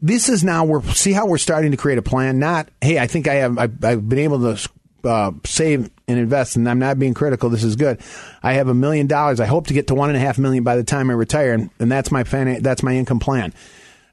[0.00, 2.38] This is now, we're, see how we're starting to create a plan?
[2.38, 4.70] Not, hey, I think I have, I've, I've been able to
[5.04, 7.50] uh, save and invest, and I'm not being critical.
[7.50, 8.00] This is good.
[8.42, 9.40] I have a million dollars.
[9.40, 11.52] I hope to get to one and a half million by the time I retire,
[11.52, 13.52] and, and that's my fin- that's my income plan.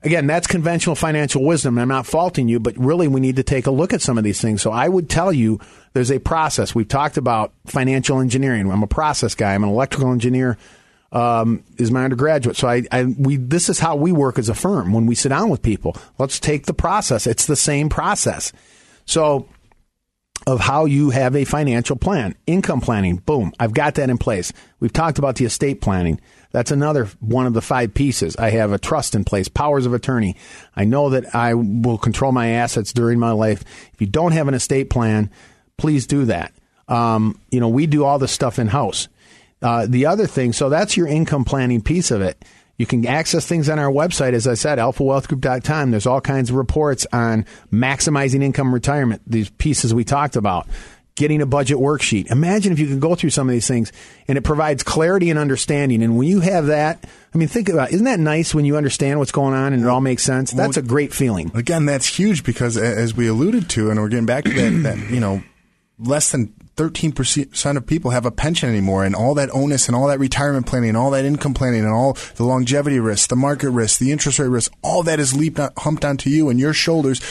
[0.03, 1.79] Again, that's conventional financial wisdom.
[1.79, 4.23] I'm not faulting you, but really we need to take a look at some of
[4.23, 4.61] these things.
[4.61, 5.59] So I would tell you
[5.93, 6.75] there's a process.
[6.75, 8.71] We've talked about financial engineering.
[8.71, 9.55] I'm a process guy.
[9.55, 10.57] I'm an electrical engineer.
[11.15, 12.57] Um, is my undergraduate.
[12.57, 15.29] So I, I, we, this is how we work as a firm when we sit
[15.29, 15.95] down with people.
[16.17, 17.25] Let's take the process.
[17.25, 18.51] It's the same process.
[19.05, 19.47] So
[20.47, 22.35] of how you have a financial plan.
[22.45, 24.53] Income planning, boom, I've got that in place.
[24.79, 26.19] We've talked about the estate planning.
[26.51, 28.35] That's another one of the five pieces.
[28.37, 30.35] I have a trust in place, powers of attorney.
[30.75, 33.63] I know that I will control my assets during my life.
[33.93, 35.31] If you don't have an estate plan,
[35.77, 36.53] please do that.
[36.87, 39.07] Um, you know, we do all this stuff in house.
[39.65, 42.45] Uh, the other thing, so that's your income planning piece of it.
[42.77, 45.89] You can access things on our website, as I said, alphawealthgroup.com.
[45.89, 50.67] There's all kinds of reports on maximizing income retirement, these pieces we talked about.
[51.15, 52.29] Getting a budget worksheet.
[52.29, 53.91] Imagine if you could go through some of these things
[54.27, 56.03] and it provides clarity and understanding.
[56.03, 59.17] And when you have that, I mean, think about, isn't that nice when you understand
[59.17, 60.51] what's going on and it all makes sense?
[60.51, 61.51] That's a great feeling.
[61.55, 65.09] Again, that's huge because as we alluded to, and we're getting back to that, that
[65.09, 65.41] you know,
[65.97, 70.07] less than 13% of people have a pension anymore and all that onus and all
[70.07, 73.69] that retirement planning and all that income planning and all the longevity risk, the market
[73.69, 77.21] risk, the interest rate risk, all that is leaped, humped onto you and your shoulders.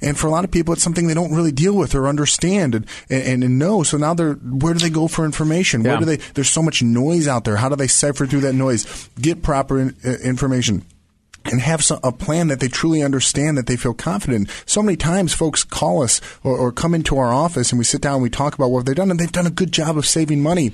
[0.00, 2.74] And for a lot of people, it's something they don't really deal with or understand
[2.74, 3.82] and, and, and know.
[3.82, 5.82] So now they're, where do they go for information?
[5.82, 7.56] Where do they, there's so much noise out there.
[7.56, 9.08] How do they cipher through that noise?
[9.20, 10.84] Get proper in, uh, information
[11.46, 14.50] and have a plan that they truly understand that they feel confident.
[14.66, 18.00] So many times folks call us or, or come into our office and we sit
[18.00, 20.06] down and we talk about what they've done and they've done a good job of
[20.06, 20.72] saving money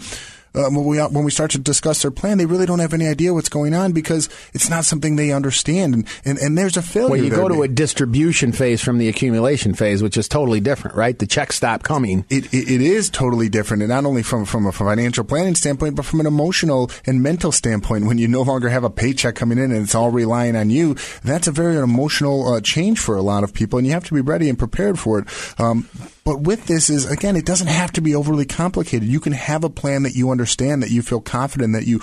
[0.54, 3.06] uh, when we when we start to discuss their plan, they really don't have any
[3.06, 6.82] idea what's going on because it's not something they understand, and and, and there's a
[6.82, 7.10] failure.
[7.10, 10.96] Well, you go to a distribution phase from the accumulation phase, which is totally different,
[10.96, 11.18] right?
[11.18, 12.24] The checks stop coming.
[12.28, 15.94] It, it, it is totally different, and not only from from a financial planning standpoint,
[15.94, 18.06] but from an emotional and mental standpoint.
[18.06, 20.94] When you no longer have a paycheck coming in and it's all relying on you,
[21.22, 24.14] that's a very emotional uh, change for a lot of people, and you have to
[24.14, 25.60] be ready and prepared for it.
[25.60, 25.88] Um,
[26.24, 29.09] but with this is again, it doesn't have to be overly complicated.
[29.09, 32.00] You can have a plan that you understand, that you feel confident, that you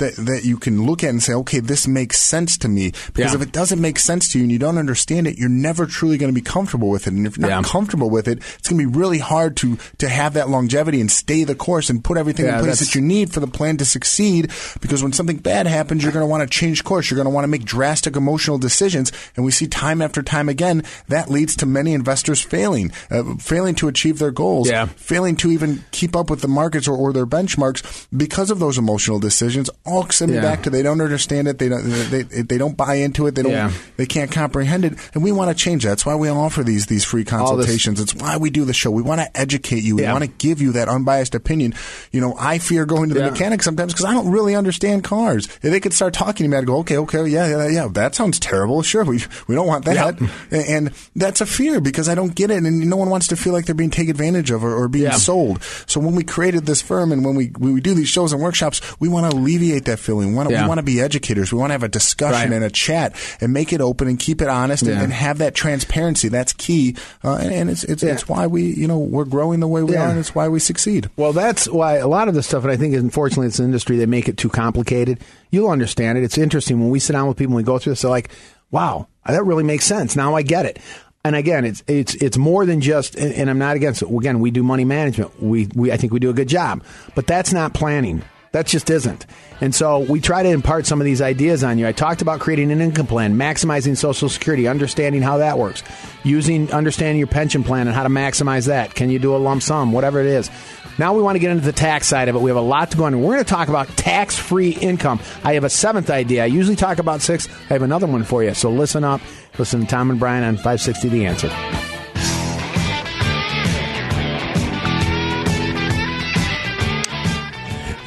[0.00, 2.90] that, that you can look at and say, okay, this makes sense to me.
[3.14, 3.40] Because yeah.
[3.40, 6.18] if it doesn't make sense to you and you don't understand it, you're never truly
[6.18, 7.12] going to be comfortable with it.
[7.12, 7.70] And if you're not yeah.
[7.70, 11.10] comfortable with it, it's going to be really hard to, to have that longevity and
[11.10, 13.76] stay the course and put everything yeah, in place that you need for the plan
[13.76, 14.50] to succeed.
[14.80, 17.10] Because when something bad happens, you're going to want to change course.
[17.10, 19.12] You're going to want to make drastic emotional decisions.
[19.36, 23.74] And we see time after time again, that leads to many investors failing, uh, failing
[23.76, 27.26] to achieve their goals, failing to even keep up with the markets or, or their
[27.26, 30.42] benchmarks because of those emotional decisions all send me yeah.
[30.42, 31.58] back to they don't understand it.
[31.58, 33.34] They don't they, they don't buy into it.
[33.34, 33.72] They don't yeah.
[33.96, 34.94] they can't comprehend it.
[35.14, 35.90] And we want to change that.
[35.90, 38.00] That's why we offer these these free consultations.
[38.00, 38.90] It's why we do the show.
[38.90, 39.96] We want to educate you.
[39.96, 40.12] We yeah.
[40.12, 41.74] want to give you that unbiased opinion.
[42.12, 45.46] You know, I fear going to the mechanic sometimes because I don't really understand cars.
[45.46, 47.88] If they could start talking to me, I'd go, okay, okay, yeah, yeah, yeah.
[47.88, 48.82] That sounds terrible.
[48.82, 50.20] Sure, we we don't want that.
[50.50, 53.52] And that's a fear because I don't get it, and no one wants to feel
[53.52, 55.62] like they're being taken advantage of or, or being sold.
[55.86, 58.40] So when we created this firm and when we when we do these shows and
[58.40, 60.28] workshops, we want to alleviate that feeling.
[60.28, 60.62] We want to, yeah.
[60.62, 61.52] we want to be educators.
[61.52, 62.56] We want to have a discussion right.
[62.56, 64.92] and a chat and make it open and keep it honest yeah.
[64.92, 66.28] and, and, have that transparency.
[66.28, 66.96] That's key.
[67.24, 68.12] Uh, and, and, it's it's, yeah.
[68.12, 70.58] it's why we you know we're growing the way we are, and it's why we
[70.58, 71.10] succeed.
[71.16, 73.96] Well, that's why a lot of the stuff, and I think unfortunately it's an industry
[73.96, 75.20] they make it too complicated.
[75.50, 76.24] You'll understand it.
[76.24, 78.02] It's interesting when we sit down with people and we go through this.
[78.02, 78.30] They're like,
[78.70, 80.16] "Wow, that really makes sense.
[80.16, 80.78] Now I get it."
[81.24, 83.14] and again, it's it's it's more than just.
[83.14, 84.10] And I'm not against it.
[84.10, 85.42] Again, we do money management.
[85.42, 86.82] We we I think we do a good job,
[87.14, 88.22] but that's not planning.
[88.52, 89.26] That just isn't.
[89.60, 91.86] And so we try to impart some of these ideas on you.
[91.86, 95.84] I talked about creating an income plan, maximizing Social Security, understanding how that works,
[96.24, 98.94] using understanding your pension plan and how to maximize that.
[98.94, 100.50] Can you do a lump sum, whatever it is.
[100.98, 102.40] Now we want to get into the tax side of it.
[102.40, 103.20] We have a lot to go on.
[103.22, 105.20] We're going to talk about tax-free income.
[105.44, 106.42] I have a seventh idea.
[106.42, 107.48] I usually talk about six.
[107.70, 108.52] I have another one for you.
[108.54, 109.20] So listen up.
[109.58, 111.79] Listen to Tom and Brian on 560 The Answer.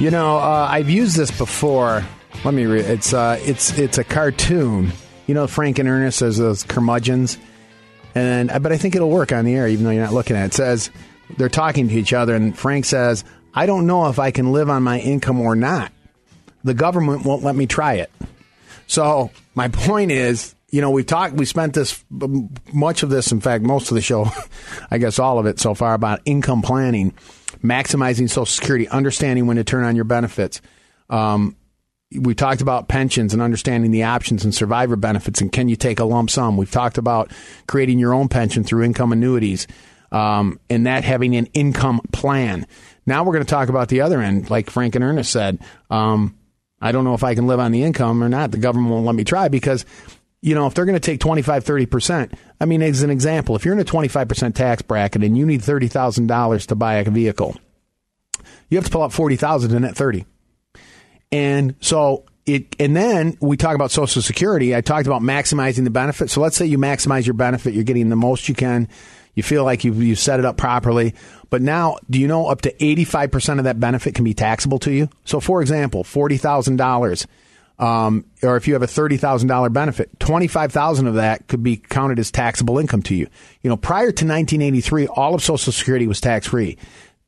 [0.04, 2.04] You know, uh, I've used this before.
[2.44, 2.84] Let me read.
[2.84, 4.92] It's uh, it's it's a cartoon.
[5.26, 7.38] You know, Frank and Ernest as those curmudgeons,
[8.14, 10.42] and but I think it'll work on the air, even though you're not looking at
[10.42, 10.46] it.
[10.48, 10.90] It says
[11.38, 14.68] they're talking to each other, and Frank says, "I don't know if I can live
[14.68, 15.90] on my income or not.
[16.64, 18.12] The government won't let me try it."
[18.86, 22.04] So my point is, you know, we've talked, we spent this
[22.74, 24.26] much of this, in fact, most of the show,
[24.90, 27.14] I guess all of it so far about income planning
[27.64, 30.60] maximizing Social Security, understanding when to turn on your benefits.
[31.08, 31.56] Um,
[32.14, 35.98] we talked about pensions and understanding the options and survivor benefits and can you take
[35.98, 36.56] a lump sum.
[36.56, 37.32] We've talked about
[37.66, 39.66] creating your own pension through income annuities
[40.12, 42.66] um, and that having an income plan.
[43.04, 45.58] Now we're going to talk about the other end, like Frank and Ernest said.
[45.90, 46.38] Um,
[46.80, 48.50] I don't know if I can live on the income or not.
[48.50, 49.84] The government won't let me try because
[50.44, 53.64] you know, if they're going to take 25, 30%, I mean, as an example, if
[53.64, 57.56] you're in a 25% tax bracket and you need $30,000 to buy a vehicle,
[58.68, 60.26] you have to pull out 40,000 in that 30.
[61.32, 64.76] And so it, and then we talk about Social Security.
[64.76, 66.28] I talked about maximizing the benefit.
[66.28, 68.88] So let's say you maximize your benefit, you're getting the most you can.
[69.32, 71.14] You feel like you've, you set it up properly.
[71.48, 74.92] But now, do you know up to 85% of that benefit can be taxable to
[74.92, 75.08] you?
[75.24, 77.26] So, for example, $40,000.
[77.78, 82.30] Um, or if you have a $30,000 benefit, 25,000 of that could be counted as
[82.30, 83.26] taxable income to you.
[83.62, 86.78] You know, prior to 1983, all of Social Security was tax free.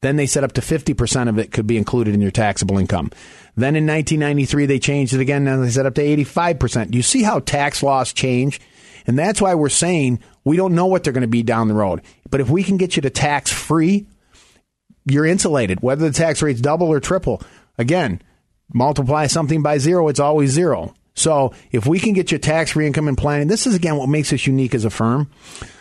[0.03, 3.11] Then they said up to 50% of it could be included in your taxable income.
[3.57, 5.45] Then in 1993, they changed it again.
[5.45, 6.91] Now they said up to 85%.
[6.91, 8.61] Do you see how tax laws change?
[9.07, 11.75] And that's why we're saying we don't know what they're going to be down the
[11.75, 12.03] road.
[12.31, 14.07] But if we can get you to tax free,
[15.07, 17.41] you're insulated, whether the tax rate's double or triple.
[17.79, 18.21] Again,
[18.73, 20.95] multiply something by zero, it's always zero.
[21.15, 24.09] So if we can get you tax free income and planning, this is again what
[24.09, 25.31] makes us unique as a firm.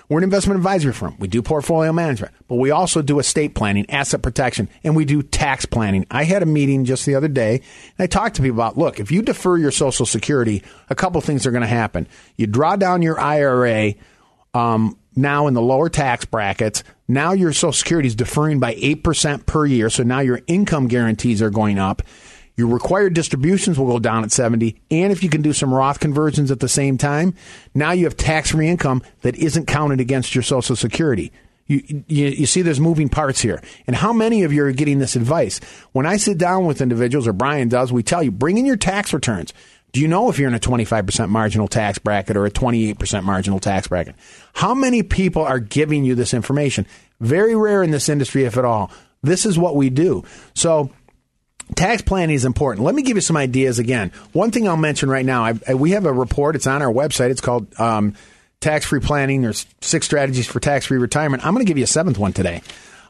[0.08, 1.15] We're an investment advisory firm.
[1.17, 5.24] We do portfolio management, but we also do estate planning, asset protection, and we do
[5.24, 6.06] tax planning.
[6.12, 7.56] I had a meeting just the other day,
[7.98, 11.19] and I talked to people about look, if you defer your Social Security, a couple
[11.21, 12.08] things are going to happen.
[12.38, 13.95] You draw down your IRA
[14.54, 16.84] um, now in the lower tax brackets.
[17.08, 21.41] Now your Social Security is deferring by 8% per year, so now your income guarantees
[21.41, 22.04] are going up.
[22.58, 24.82] Your required distributions will go down at 70.
[24.89, 27.36] And if you can do some Roth conversions at the same time,
[27.74, 31.32] now you have tax free income that isn't counted against your Social Security.
[31.68, 33.62] You, you, you, see there's moving parts here.
[33.88, 35.60] And how many of you are getting this advice?
[35.94, 38.78] When I sit down with individuals, or Brian does, we tell you, bring in your
[38.78, 39.52] tax returns.
[39.91, 43.60] Do you know if you're in a 25% marginal tax bracket or a 28% marginal
[43.60, 44.15] tax bracket?
[44.54, 46.86] How many people are giving you this information?
[47.20, 48.91] Very rare in this industry, if at all.
[49.24, 50.24] This is what we do.
[50.54, 50.91] So
[51.73, 52.86] Tax planning is important.
[52.86, 54.12] Let me give you some ideas again.
[54.34, 56.56] One thing I'll mention right now, I, we have a report.
[56.56, 57.32] It's on our website.
[57.32, 58.13] It's called um,
[58.62, 59.41] Tax Free Planning.
[59.41, 61.45] There's six strategies for tax free retirement.
[61.45, 62.62] I'm going to give you a seventh one today.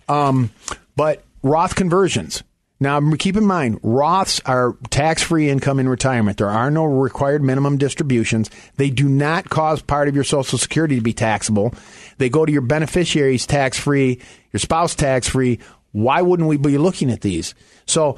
[0.07, 0.51] Um,
[0.95, 2.43] but Roth conversions.
[2.79, 6.37] Now, keep in mind, Roths are tax free income in retirement.
[6.37, 8.49] There are no required minimum distributions.
[8.75, 11.73] They do not cause part of your Social Security to be taxable.
[12.17, 14.19] They go to your beneficiaries tax free,
[14.51, 15.59] your spouse tax free.
[15.93, 17.55] Why wouldn't we be looking at these?
[17.85, 18.17] So,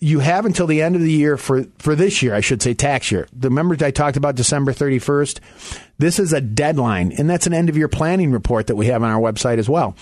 [0.00, 2.72] you have until the end of the year for, for this year, I should say
[2.72, 3.28] tax year.
[3.34, 5.40] The members I talked about December 31st.
[5.98, 9.02] This is a deadline, and that's an end of year planning report that we have
[9.02, 9.94] on our website as well.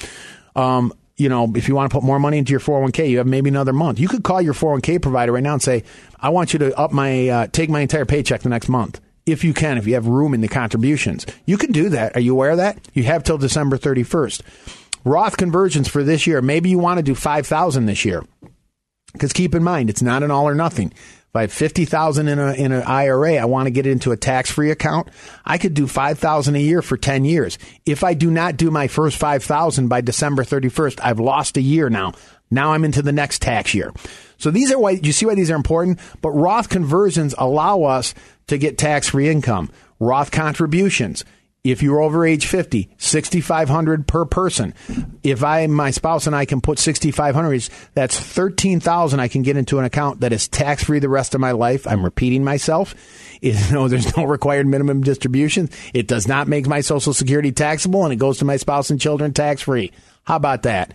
[0.55, 3.27] Um, you know, if you want to put more money into your 401k, you have
[3.27, 3.99] maybe another month.
[3.99, 5.83] You could call your 401k provider right now and say,
[6.21, 9.01] I want you to up my, uh, take my entire paycheck the next month.
[9.27, 12.17] If you can, if you have room in the contributions, you can do that.
[12.17, 12.79] Are you aware of that?
[12.95, 14.43] You have till December 31st.
[15.05, 16.41] Roth conversions for this year.
[16.41, 18.23] Maybe you want to do 5,000 this year.
[19.12, 20.92] Because keep in mind, it's not an all or nothing.
[20.92, 23.90] If I have fifty thousand in a in an IRA, I want to get it
[23.90, 25.09] into a tax free account.
[25.44, 27.59] I could do five thousand a year for ten years.
[27.85, 31.59] If I do not do my first five thousand by December thirty first, I've lost
[31.59, 32.14] a year now.
[32.51, 33.92] Now I'm into the next tax year.
[34.38, 36.01] So these are why you see why these are important.
[36.23, 38.14] But Roth conversions allow us
[38.47, 39.71] to get tax free income.
[40.01, 41.27] Roth contributions
[41.64, 44.75] if you're over age 50, 6500 per person.
[45.23, 49.79] If I my spouse and I can put 6500 that's 13,000 I can get into
[49.79, 51.87] an account that is tax free the rest of my life.
[51.87, 52.94] I'm repeating myself.
[53.40, 55.71] You know, there's no required minimum distribution.
[55.92, 59.01] It does not make my social security taxable and it goes to my spouse and
[59.01, 59.92] children tax free.
[60.25, 60.94] How about that?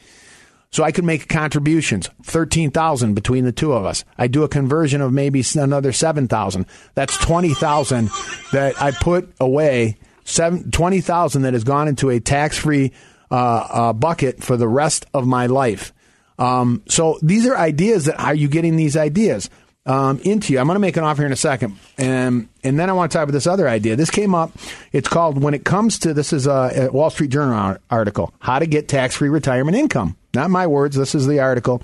[0.72, 4.04] So I could make contributions, 13,000 between the two of us.
[4.18, 6.66] I do a conversion of maybe another 7,000.
[6.96, 8.10] That's 20,000
[8.54, 12.92] that I put away seven, 20,000 that has gone into a tax free
[13.32, 15.94] uh, uh, bucket for the rest of my life.
[16.40, 19.50] Um, so these are ideas that are you getting these ideas
[19.86, 20.60] um, into you?
[20.60, 23.12] I'm going to make an offer here in a second, and and then I want
[23.12, 23.96] to talk about this other idea.
[23.96, 24.52] This came up.
[24.92, 28.60] It's called when it comes to this is a, a Wall Street Journal article: How
[28.60, 30.16] to get tax free retirement income.
[30.34, 30.96] Not my words.
[30.96, 31.82] This is the article.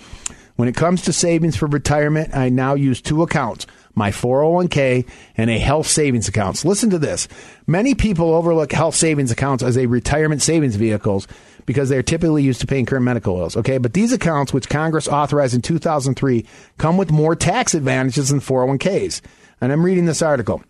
[0.56, 5.50] When it comes to savings for retirement, I now use two accounts my 401k, and
[5.50, 6.66] a health savings accounts.
[6.66, 7.28] Listen to this.
[7.68, 11.28] Many people overlook health savings accounts as a retirement savings vehicles
[11.66, 13.56] because they're typically used to paying current medical bills.
[13.56, 16.46] Okay, but these accounts, which Congress authorized in 2003,
[16.78, 19.22] come with more tax advantages than 401ks.
[19.62, 20.64] And I'm reading this article.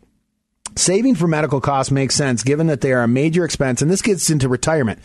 [0.76, 4.02] Saving for medical costs makes sense given that they are a major expense, and this
[4.02, 5.00] gets into retirement.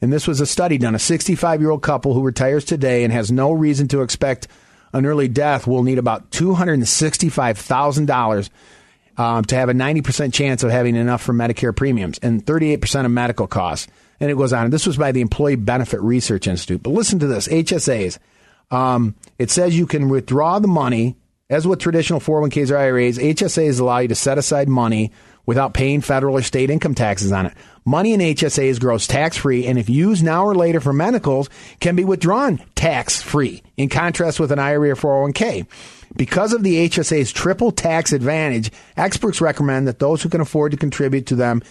[0.00, 0.94] And this was a study done.
[0.94, 4.48] A 65 year old couple who retires today and has no reason to expect
[4.94, 8.48] an early death will need about $265,000
[9.16, 13.10] um, to have a 90% chance of having enough for Medicare premiums and 38% of
[13.10, 13.88] medical costs.
[14.20, 14.70] And it goes on.
[14.70, 16.82] This was by the Employee Benefit Research Institute.
[16.82, 18.18] But listen to this HSAs.
[18.70, 21.16] Um, it says you can withdraw the money,
[21.54, 25.12] as with traditional 401ks or IRAs, HSAs allow you to set aside money
[25.46, 27.54] without paying federal or state income taxes on it.
[27.84, 31.48] Money in HSAs grows tax free and if used now or later for medicals
[31.80, 35.66] can be withdrawn tax free in contrast with an IRA or 401k.
[36.16, 40.78] Because of the HSA's triple tax advantage, experts recommend that those who can afford to
[40.78, 41.62] contribute to them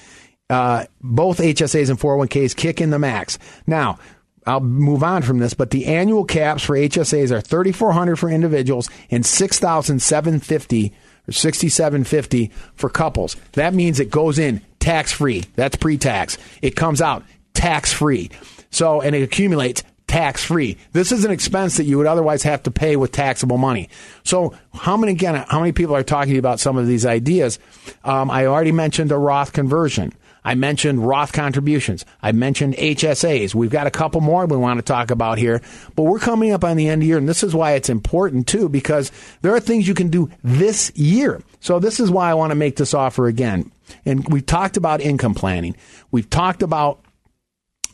[0.50, 3.40] uh, both HSAs and 401ks kick in the max.
[3.68, 3.98] Now,
[4.46, 8.90] I'll move on from this, but the annual caps for HSAs are 3400 for individuals
[9.10, 10.94] and 6750
[11.28, 13.36] or 6750 for couples.
[13.54, 15.46] That means it goes in tax free.
[15.56, 16.38] That's pre-tax.
[16.62, 17.24] It comes out
[17.54, 18.30] tax free.
[18.70, 20.78] So, and it accumulates tax free.
[20.92, 23.90] This is an expense that you would otherwise have to pay with taxable money.
[24.24, 25.36] So, how many again?
[25.48, 27.60] How many people are talking about some of these ideas?
[28.04, 30.14] Um, I already mentioned a Roth conversion.
[30.46, 32.06] I mentioned Roth contributions.
[32.22, 33.56] I mentioned HSAs.
[33.56, 35.62] We've got a couple more we want to talk about here,
[35.96, 37.90] but we're coming up on the end of the year, and this is why it's
[37.90, 41.42] important too, because there are things you can do this year.
[41.60, 43.72] So this is why I want to make this offer again.
[44.06, 45.76] And we've talked about income planning.
[46.12, 47.00] We've talked about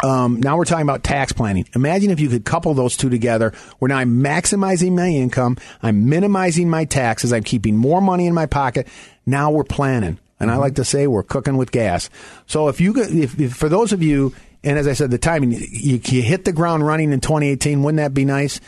[0.01, 1.67] um, now we're talking about tax planning.
[1.75, 6.07] Imagine if you could couple those two together where now I'm maximizing my income, I'm
[6.07, 8.87] minimizing my taxes, I'm keeping more money in my pocket.
[9.25, 10.17] Now we're planning.
[10.39, 10.61] And I mm-hmm.
[10.61, 12.09] like to say we're cooking with gas.
[12.45, 14.33] So if you, if, if for those of you,
[14.63, 17.97] and as I said, the timing, you, you hit the ground running in 2018, wouldn't
[17.97, 18.59] that be nice?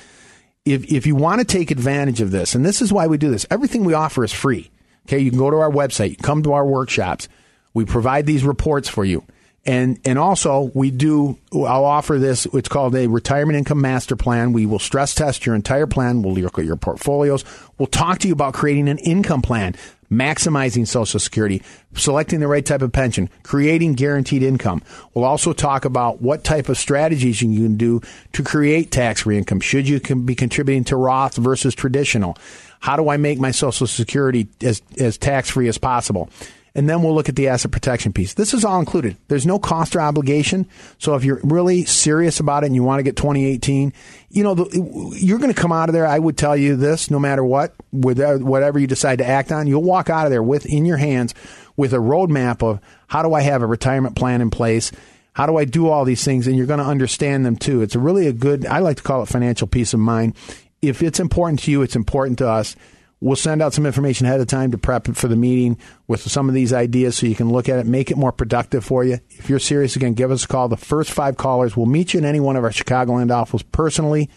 [0.66, 3.32] If, if you want to take advantage of this, and this is why we do
[3.32, 4.70] this, everything we offer is free.
[5.08, 5.20] Okay.
[5.20, 7.28] You can go to our website, come to our workshops.
[7.74, 9.24] We provide these reports for you.
[9.64, 14.53] And and also we do I'll offer this it's called a retirement income master plan.
[14.53, 17.45] We will stress test your entire plan, we'll look at your portfolios,
[17.78, 19.76] we'll talk to you about creating an income plan,
[20.12, 21.62] maximizing social security,
[21.93, 24.82] selecting the right type of pension, creating guaranteed income.
[25.14, 28.01] We'll also talk about what type of strategies you can do
[28.34, 29.59] to create tax-free income.
[29.59, 32.36] Should you be contributing to Roth versus traditional?
[32.80, 36.32] How do I make my social security as as tax-free as possible?
[36.74, 38.34] And then we'll look at the asset protection piece.
[38.34, 39.18] This is all included.
[39.28, 40.68] There's no cost or obligation.
[41.00, 43.92] So if you're really serious about it and you want to get 2018,
[44.30, 46.08] you know, the, you're going to come out of there.
[46.08, 49.52] I would tell you this, no matter what, with uh, whatever you decide to act
[49.52, 51.34] on, you'll walk out of there with in your hands
[51.76, 54.92] with a roadmap of how do I have a retirement plan in place.
[55.34, 56.48] How do I do all these things?
[56.48, 57.82] And you're going to understand them too.
[57.82, 60.36] It's really a good, I like to call it financial peace of mind.
[60.82, 62.76] If it's important to you, it's important to us
[63.22, 66.50] We'll send out some information ahead of time to prep for the meeting with some
[66.50, 69.20] of these ideas so you can look at it, make it more productive for you.
[69.30, 70.68] If you're serious, again, give us a call.
[70.68, 74.30] The first five callers will meet you in any one of our Chicagoland offices personally.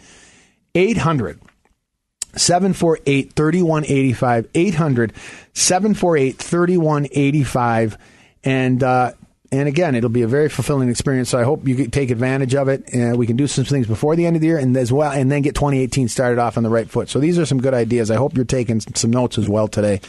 [0.74, 1.41] 800
[2.37, 4.49] 748 3185.
[4.55, 5.12] 800
[5.55, 7.99] 748 3185.
[8.45, 9.12] And uh,
[9.59, 11.30] and again, it'll be a very fulfilling experience.
[11.30, 12.92] So I hope you take advantage of it.
[12.92, 15.12] And we can do some things before the end of the year, and as well,
[15.12, 17.09] and then get 2018 started off on the right foot.
[17.09, 18.11] So these are some good ideas.
[18.11, 20.00] I hope you're taking some notes as well today.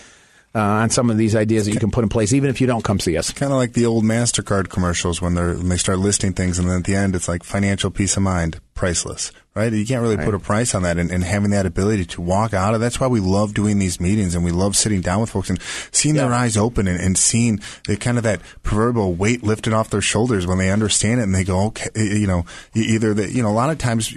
[0.55, 2.67] Uh, on some of these ideas that you can put in place, even if you
[2.67, 3.29] don't come see us.
[3.31, 6.69] Kind of like the old Mastercard commercials when, they're, when they start listing things, and
[6.69, 9.71] then at the end, it's like financial peace of mind, priceless right?
[9.71, 10.25] You can't really right.
[10.25, 12.99] put a price on that and, and, having that ability to walk out of that's
[12.99, 15.59] why we love doing these meetings and we love sitting down with folks and
[15.91, 16.23] seeing yeah.
[16.23, 20.01] their eyes open and, and seeing the kind of that proverbial weight lifted off their
[20.01, 22.45] shoulders when they understand it and they go, okay, you know,
[22.75, 24.13] either that, you know, a lot of times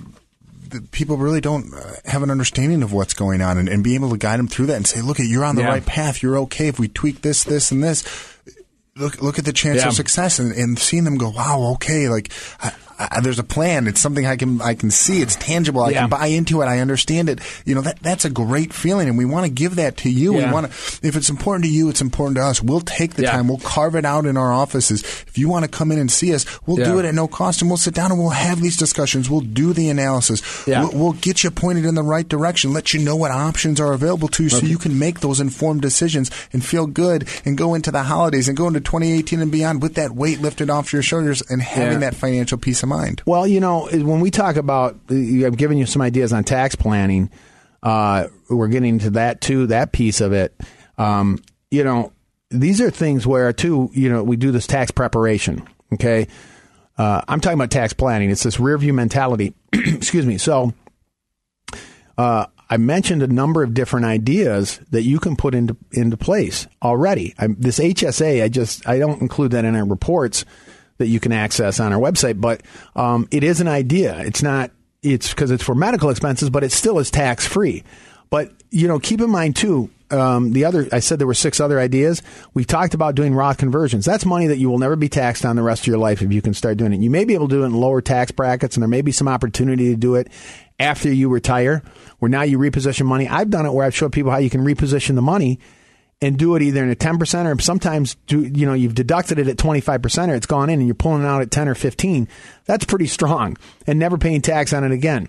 [0.90, 4.10] people really don't uh, have an understanding of what's going on and, and be able
[4.10, 5.68] to guide them through that and say, look, you're on the yeah.
[5.68, 6.22] right path.
[6.22, 8.04] You're okay if we tweak this, this, and this
[8.98, 9.88] look look at the chance yeah.
[9.88, 13.86] of success and, and seeing them go, wow, okay, like I, I, there's a plan.
[13.86, 15.22] It's something I can I can see.
[15.22, 15.82] It's tangible.
[15.82, 16.00] I yeah.
[16.00, 16.66] can buy into it.
[16.66, 17.40] I understand it.
[17.64, 20.34] You know that that's a great feeling, and we want to give that to you.
[20.34, 20.46] Yeah.
[20.46, 21.06] We want to.
[21.06, 22.62] If it's important to you, it's important to us.
[22.62, 23.48] We'll take the time.
[23.48, 25.02] We'll carve it out in our offices.
[25.02, 27.60] If you want to come in and see us, we'll do it at no cost,
[27.60, 29.30] and we'll sit down and we'll have these discussions.
[29.30, 30.66] We'll do the analysis.
[30.66, 32.72] We'll, we'll, get you pointed in the right direction.
[32.72, 34.60] Let you know what options are available to you, okay.
[34.60, 38.48] so you can make those informed decisions and feel good and go into the holidays
[38.48, 42.00] and go into 2018 and beyond with that weight lifted off your shoulders and having
[42.00, 43.22] that financial peace of mind.
[43.26, 47.30] Well, you know, when we talk about, I'm giving you some ideas on tax planning.
[47.82, 50.54] Uh, we're getting to that too, that piece of it.
[50.96, 51.38] Um,
[51.70, 52.12] you know,
[52.50, 55.66] these are things where too, you know, we do this tax preparation.
[55.92, 56.28] Okay,
[56.96, 58.30] uh, I'm talking about tax planning.
[58.30, 59.54] It's this rear view mentality.
[59.72, 60.38] Excuse me.
[60.38, 60.74] So,
[62.16, 66.66] uh, I mentioned a number of different ideas that you can put into into place
[66.82, 67.34] already.
[67.38, 70.44] I'm, this HSA, I just I don't include that in our reports
[70.98, 72.40] that you can access on our website.
[72.40, 72.62] But
[72.94, 74.18] um, it is an idea.
[74.20, 74.70] It's not.
[75.02, 77.84] It's because it's for medical expenses, but it still is tax free.
[78.30, 79.90] But you know, keep in mind too.
[80.10, 82.22] Um, the other, I said there were six other ideas.
[82.54, 84.06] We talked about doing Roth conversions.
[84.06, 86.32] That's money that you will never be taxed on the rest of your life if
[86.32, 87.00] you can start doing it.
[87.00, 89.12] You may be able to do it in lower tax brackets, and there may be
[89.12, 90.28] some opportunity to do it
[90.80, 91.82] after you retire,
[92.20, 93.28] where now you reposition money.
[93.28, 95.58] I've done it where I've showed people how you can reposition the money
[96.20, 99.48] and do it either in a 10% or sometimes do, you know, you've deducted it
[99.48, 102.28] at 25% or it's gone in and you're pulling it out at 10 or 15.
[102.64, 103.56] That's pretty strong
[103.86, 105.28] and never paying tax on it again.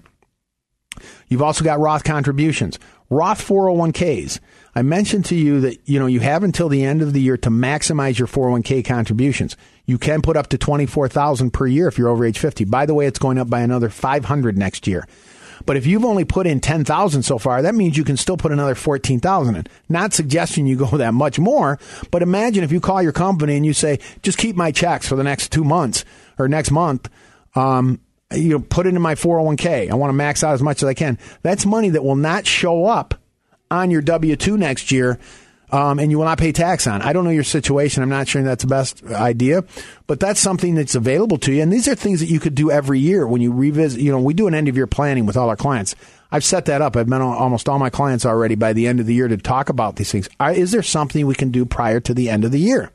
[1.27, 2.79] You've also got Roth contributions,
[3.09, 4.39] Roth 401ks.
[4.75, 7.37] I mentioned to you that you know you have until the end of the year
[7.37, 9.55] to maximize your 401k contributions.
[9.85, 12.65] You can put up to 24,000 per year if you're over age 50.
[12.65, 15.07] By the way, it's going up by another 500 next year.
[15.65, 18.51] But if you've only put in 10,000 so far, that means you can still put
[18.51, 19.67] another 14,000 in.
[19.87, 21.79] Not suggesting you go that much more,
[22.11, 25.15] but imagine if you call your company and you say, just keep my checks for
[25.15, 26.05] the next two months
[26.37, 27.09] or next month.
[27.55, 27.99] Um,
[28.33, 29.89] you know, put it in my 401k.
[29.89, 31.17] I want to max out as much as I can.
[31.41, 33.15] That's money that will not show up
[33.71, 35.19] on your W 2 next year
[35.71, 37.01] um, and you will not pay tax on.
[37.01, 38.01] I don't know your situation.
[38.03, 39.63] I'm not sure that's the best idea,
[40.07, 41.61] but that's something that's available to you.
[41.61, 44.01] And these are things that you could do every year when you revisit.
[44.01, 45.95] You know, we do an end of year planning with all our clients.
[46.31, 46.95] I've set that up.
[46.95, 49.69] I've met almost all my clients already by the end of the year to talk
[49.69, 50.29] about these things.
[50.39, 52.91] Is there something we can do prior to the end of the year?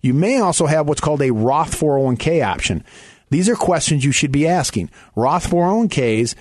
[0.00, 2.84] You may also have what's called a Roth 401k option.
[3.30, 4.90] These are questions you should be asking.
[5.14, 6.34] Roth 401ks,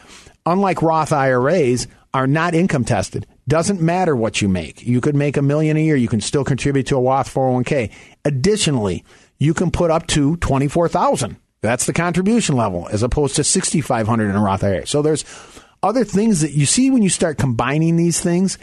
[0.45, 3.27] unlike Roth IRAs, are not income tested.
[3.52, 4.82] Doesn't matter what you make.
[4.82, 5.97] You could make a million a year.
[5.97, 7.91] You can still contribute to a Roth 401k.
[8.24, 9.04] Additionally,
[9.39, 11.36] you can put up to 24,000.
[11.60, 14.88] That's the contribution level as opposed to 6,500 in a Roth IRA.
[14.88, 15.26] So there's
[15.84, 18.58] other things that you see when you start combining these things.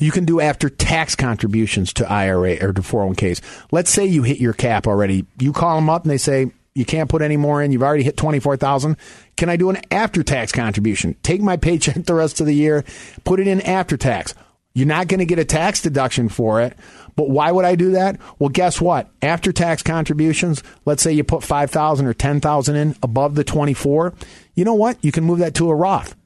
[0.00, 3.42] You can do after tax contributions to IRA or to 401ks.
[3.70, 5.26] Let's say you hit your cap already.
[5.40, 7.72] You call them up and they say, you can't put any more in.
[7.72, 8.96] You've already hit 24,000.
[9.36, 11.16] Can I do an after tax contribution?
[11.22, 12.84] Take my paycheck the rest of the year,
[13.24, 14.34] put it in after tax.
[14.74, 16.76] You're not going to get a tax deduction for it.
[17.14, 18.18] But why would I do that?
[18.38, 19.10] Well, guess what?
[19.20, 24.14] After tax contributions, let's say you put 5,000 or 10,000 in above the 24.
[24.54, 24.96] You know what?
[25.02, 26.16] You can move that to a Roth.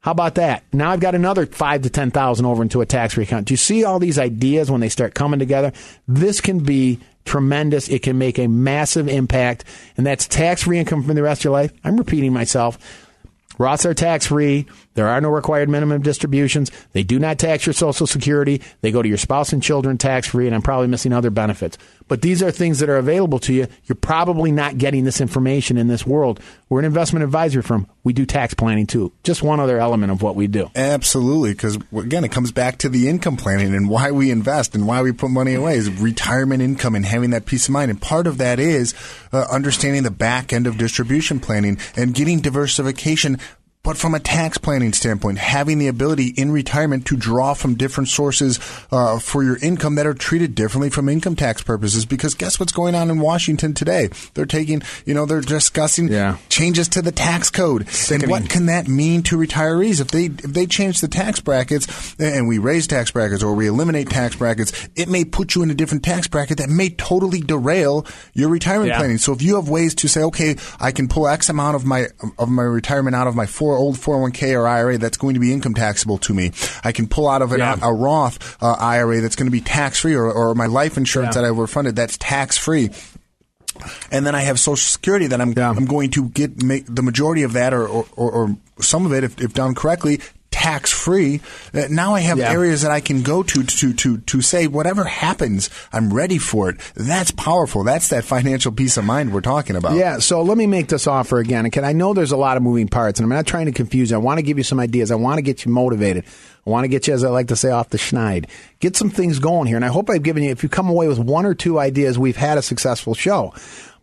[0.00, 0.64] How about that?
[0.72, 3.46] Now I've got another five to 10,000 over into a tax free account.
[3.46, 5.72] Do you see all these ideas when they start coming together?
[6.06, 7.88] This can be tremendous.
[7.88, 9.64] It can make a massive impact,
[9.96, 11.72] and that's tax free income for the rest of your life.
[11.84, 12.78] I'm repeating myself.
[13.58, 14.66] Roths are tax free.
[14.94, 16.70] There are no required minimum distributions.
[16.92, 18.60] They do not tax your Social Security.
[18.82, 21.78] They go to your spouse and children tax free, and I'm probably missing other benefits.
[22.08, 23.66] But these are things that are available to you.
[23.84, 26.40] You're probably not getting this information in this world.
[26.68, 27.86] We're an investment advisory firm.
[28.04, 29.12] We do tax planning too.
[29.22, 30.70] Just one other element of what we do.
[30.74, 34.86] Absolutely, because again, it comes back to the income planning and why we invest and
[34.86, 37.90] why we put money away is retirement income and having that peace of mind.
[37.90, 38.94] And part of that is
[39.32, 43.38] uh, understanding the back end of distribution planning and getting diversification
[43.86, 48.08] but from a tax planning standpoint, having the ability in retirement to draw from different
[48.08, 48.58] sources
[48.90, 52.04] uh, for your income that are treated differently from income tax purposes.
[52.04, 54.10] Because guess what's going on in Washington today?
[54.34, 56.38] They're taking, you know, they're discussing yeah.
[56.48, 57.88] changes to the tax code.
[57.88, 58.24] Sickening.
[58.24, 62.16] And what can that mean to retirees if they if they change the tax brackets
[62.18, 64.88] and we raise tax brackets or we eliminate tax brackets?
[64.96, 68.88] It may put you in a different tax bracket that may totally derail your retirement
[68.88, 68.98] yeah.
[68.98, 69.18] planning.
[69.18, 72.06] So if you have ways to say, okay, I can pull X amount of my
[72.36, 75.52] of my retirement out of my four old 401k or IRA that's going to be
[75.52, 76.52] income taxable to me.
[76.84, 77.76] I can pull out of an, yeah.
[77.80, 80.96] a, a, Roth uh, IRA that's going to be tax free, or, or, my life
[80.96, 81.42] insurance yeah.
[81.42, 82.90] that I've refunded that's tax free.
[84.10, 85.70] And then I have Social Security that I'm yeah.
[85.70, 89.24] I'm going to get make the majority of that, or, or, or some of it,
[89.24, 90.20] if, if done correctly,
[90.56, 91.40] tax free.
[91.74, 92.50] Uh, now I have yeah.
[92.50, 96.70] areas that I can go to to to to say whatever happens, I'm ready for
[96.70, 96.80] it.
[96.94, 97.84] That's powerful.
[97.84, 99.96] That's that financial peace of mind we're talking about.
[99.96, 100.18] Yeah.
[100.18, 101.66] So let me make this offer again.
[101.66, 104.10] And I know there's a lot of moving parts, and I'm not trying to confuse
[104.10, 104.16] you.
[104.16, 105.10] I want to give you some ideas.
[105.10, 106.24] I want to get you motivated.
[106.66, 108.48] I want to get you, as I like to say, off the schneid.
[108.80, 109.76] Get some things going here.
[109.76, 112.18] And I hope I've given you, if you come away with one or two ideas,
[112.18, 113.54] we've had a successful show.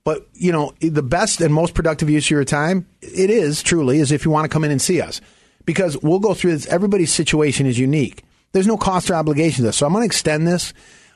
[0.06, 4.00] But, you know, the best and most productive use of your time, it is truly,
[4.00, 5.20] is if you want to come in and see us
[5.66, 6.68] because we'll go through this.
[6.68, 8.24] Everybody's situation is unique.
[8.52, 9.78] There's no cost or obligation to this.
[9.78, 10.74] So I'm going to extend this.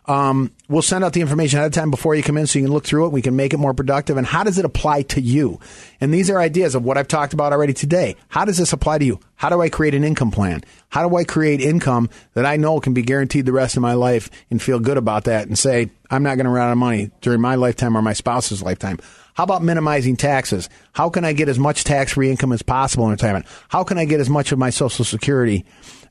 [0.08, 2.66] Um, we'll send out the information ahead of time before you come in so you
[2.66, 3.12] can look through it.
[3.12, 4.16] We can make it more productive.
[4.16, 5.60] And how does it apply to you?
[6.00, 8.16] And these are ideas of what I've talked about already today.
[8.30, 9.20] How does this apply to you?
[9.36, 10.64] How do I create an income plan?
[10.90, 13.94] How do I create income that I know can be guaranteed the rest of my
[13.94, 16.78] life and feel good about that and say, I'm not going to run out of
[16.78, 19.00] money during my lifetime or my spouse's lifetime?
[19.38, 20.68] How about minimizing taxes?
[20.94, 23.46] How can I get as much tax free income as possible in retirement?
[23.70, 25.64] How can I get as much of my Social Security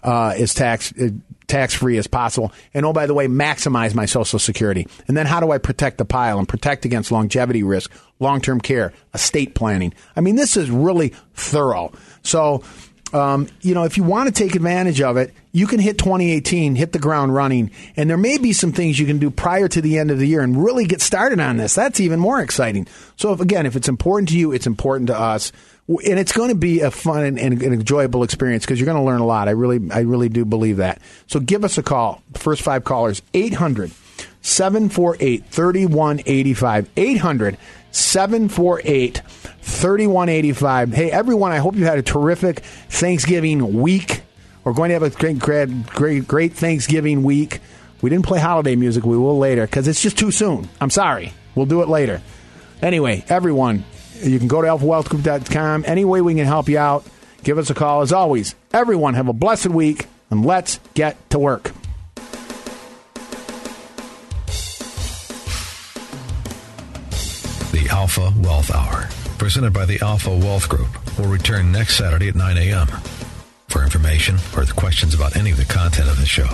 [0.05, 1.09] uh, as tax uh,
[1.49, 2.53] tax free as possible?
[2.72, 4.87] And oh, by the way, maximize my Social Security.
[5.09, 8.61] And then how do I protect the pile and protect against longevity risk, long term
[8.61, 9.93] care, estate planning?
[10.14, 11.91] I mean, this is really thorough.
[12.22, 12.62] So
[13.12, 16.75] um, you know, if you want to take advantage of it, you can hit 2018,
[16.75, 19.81] hit the ground running, and there may be some things you can do prior to
[19.81, 21.75] the end of the year and really get started on this.
[21.75, 22.87] That's even more exciting.
[23.17, 25.53] So, if, again, if it's important to you, it's important to us,
[25.89, 28.99] and it's going to be a fun and, and an enjoyable experience because you're going
[28.99, 29.49] to learn a lot.
[29.49, 31.01] I really, I really do believe that.
[31.27, 32.23] So, give us a call.
[32.35, 33.93] First five callers, 800
[34.43, 36.91] 748 3185.
[36.99, 37.57] 800
[37.93, 39.23] 748
[39.63, 40.93] 3185.
[40.93, 44.21] Hey, everyone, I hope you had a terrific Thanksgiving week.
[44.67, 45.39] We're going to have a great,
[45.87, 47.61] great, great, Thanksgiving week.
[48.03, 49.05] We didn't play holiday music.
[49.05, 50.69] We will later because it's just too soon.
[50.81, 51.33] I'm sorry.
[51.55, 52.21] We'll do it later.
[52.83, 53.85] Anyway, everyone,
[54.21, 55.85] you can go to alphawealthgroup.com.
[55.87, 57.07] Any way we can help you out,
[57.45, 58.01] give us a call.
[58.03, 61.71] As always, everyone, have a blessed week and let's get to work.
[67.71, 69.09] The Alpha Wealth Hour,
[69.39, 72.89] presented by the Alpha Wealth Group, will return next Saturday at 9 a.m.
[73.69, 76.49] For information or questions about any of the content of the show,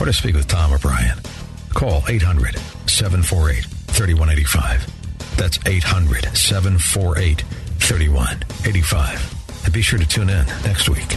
[0.00, 1.18] or to speak with Tom O'Brien,
[1.74, 5.36] call 800 748 3185.
[5.36, 7.42] That's 800 748
[7.78, 9.64] 3185.
[9.64, 11.16] And be sure to tune in next week.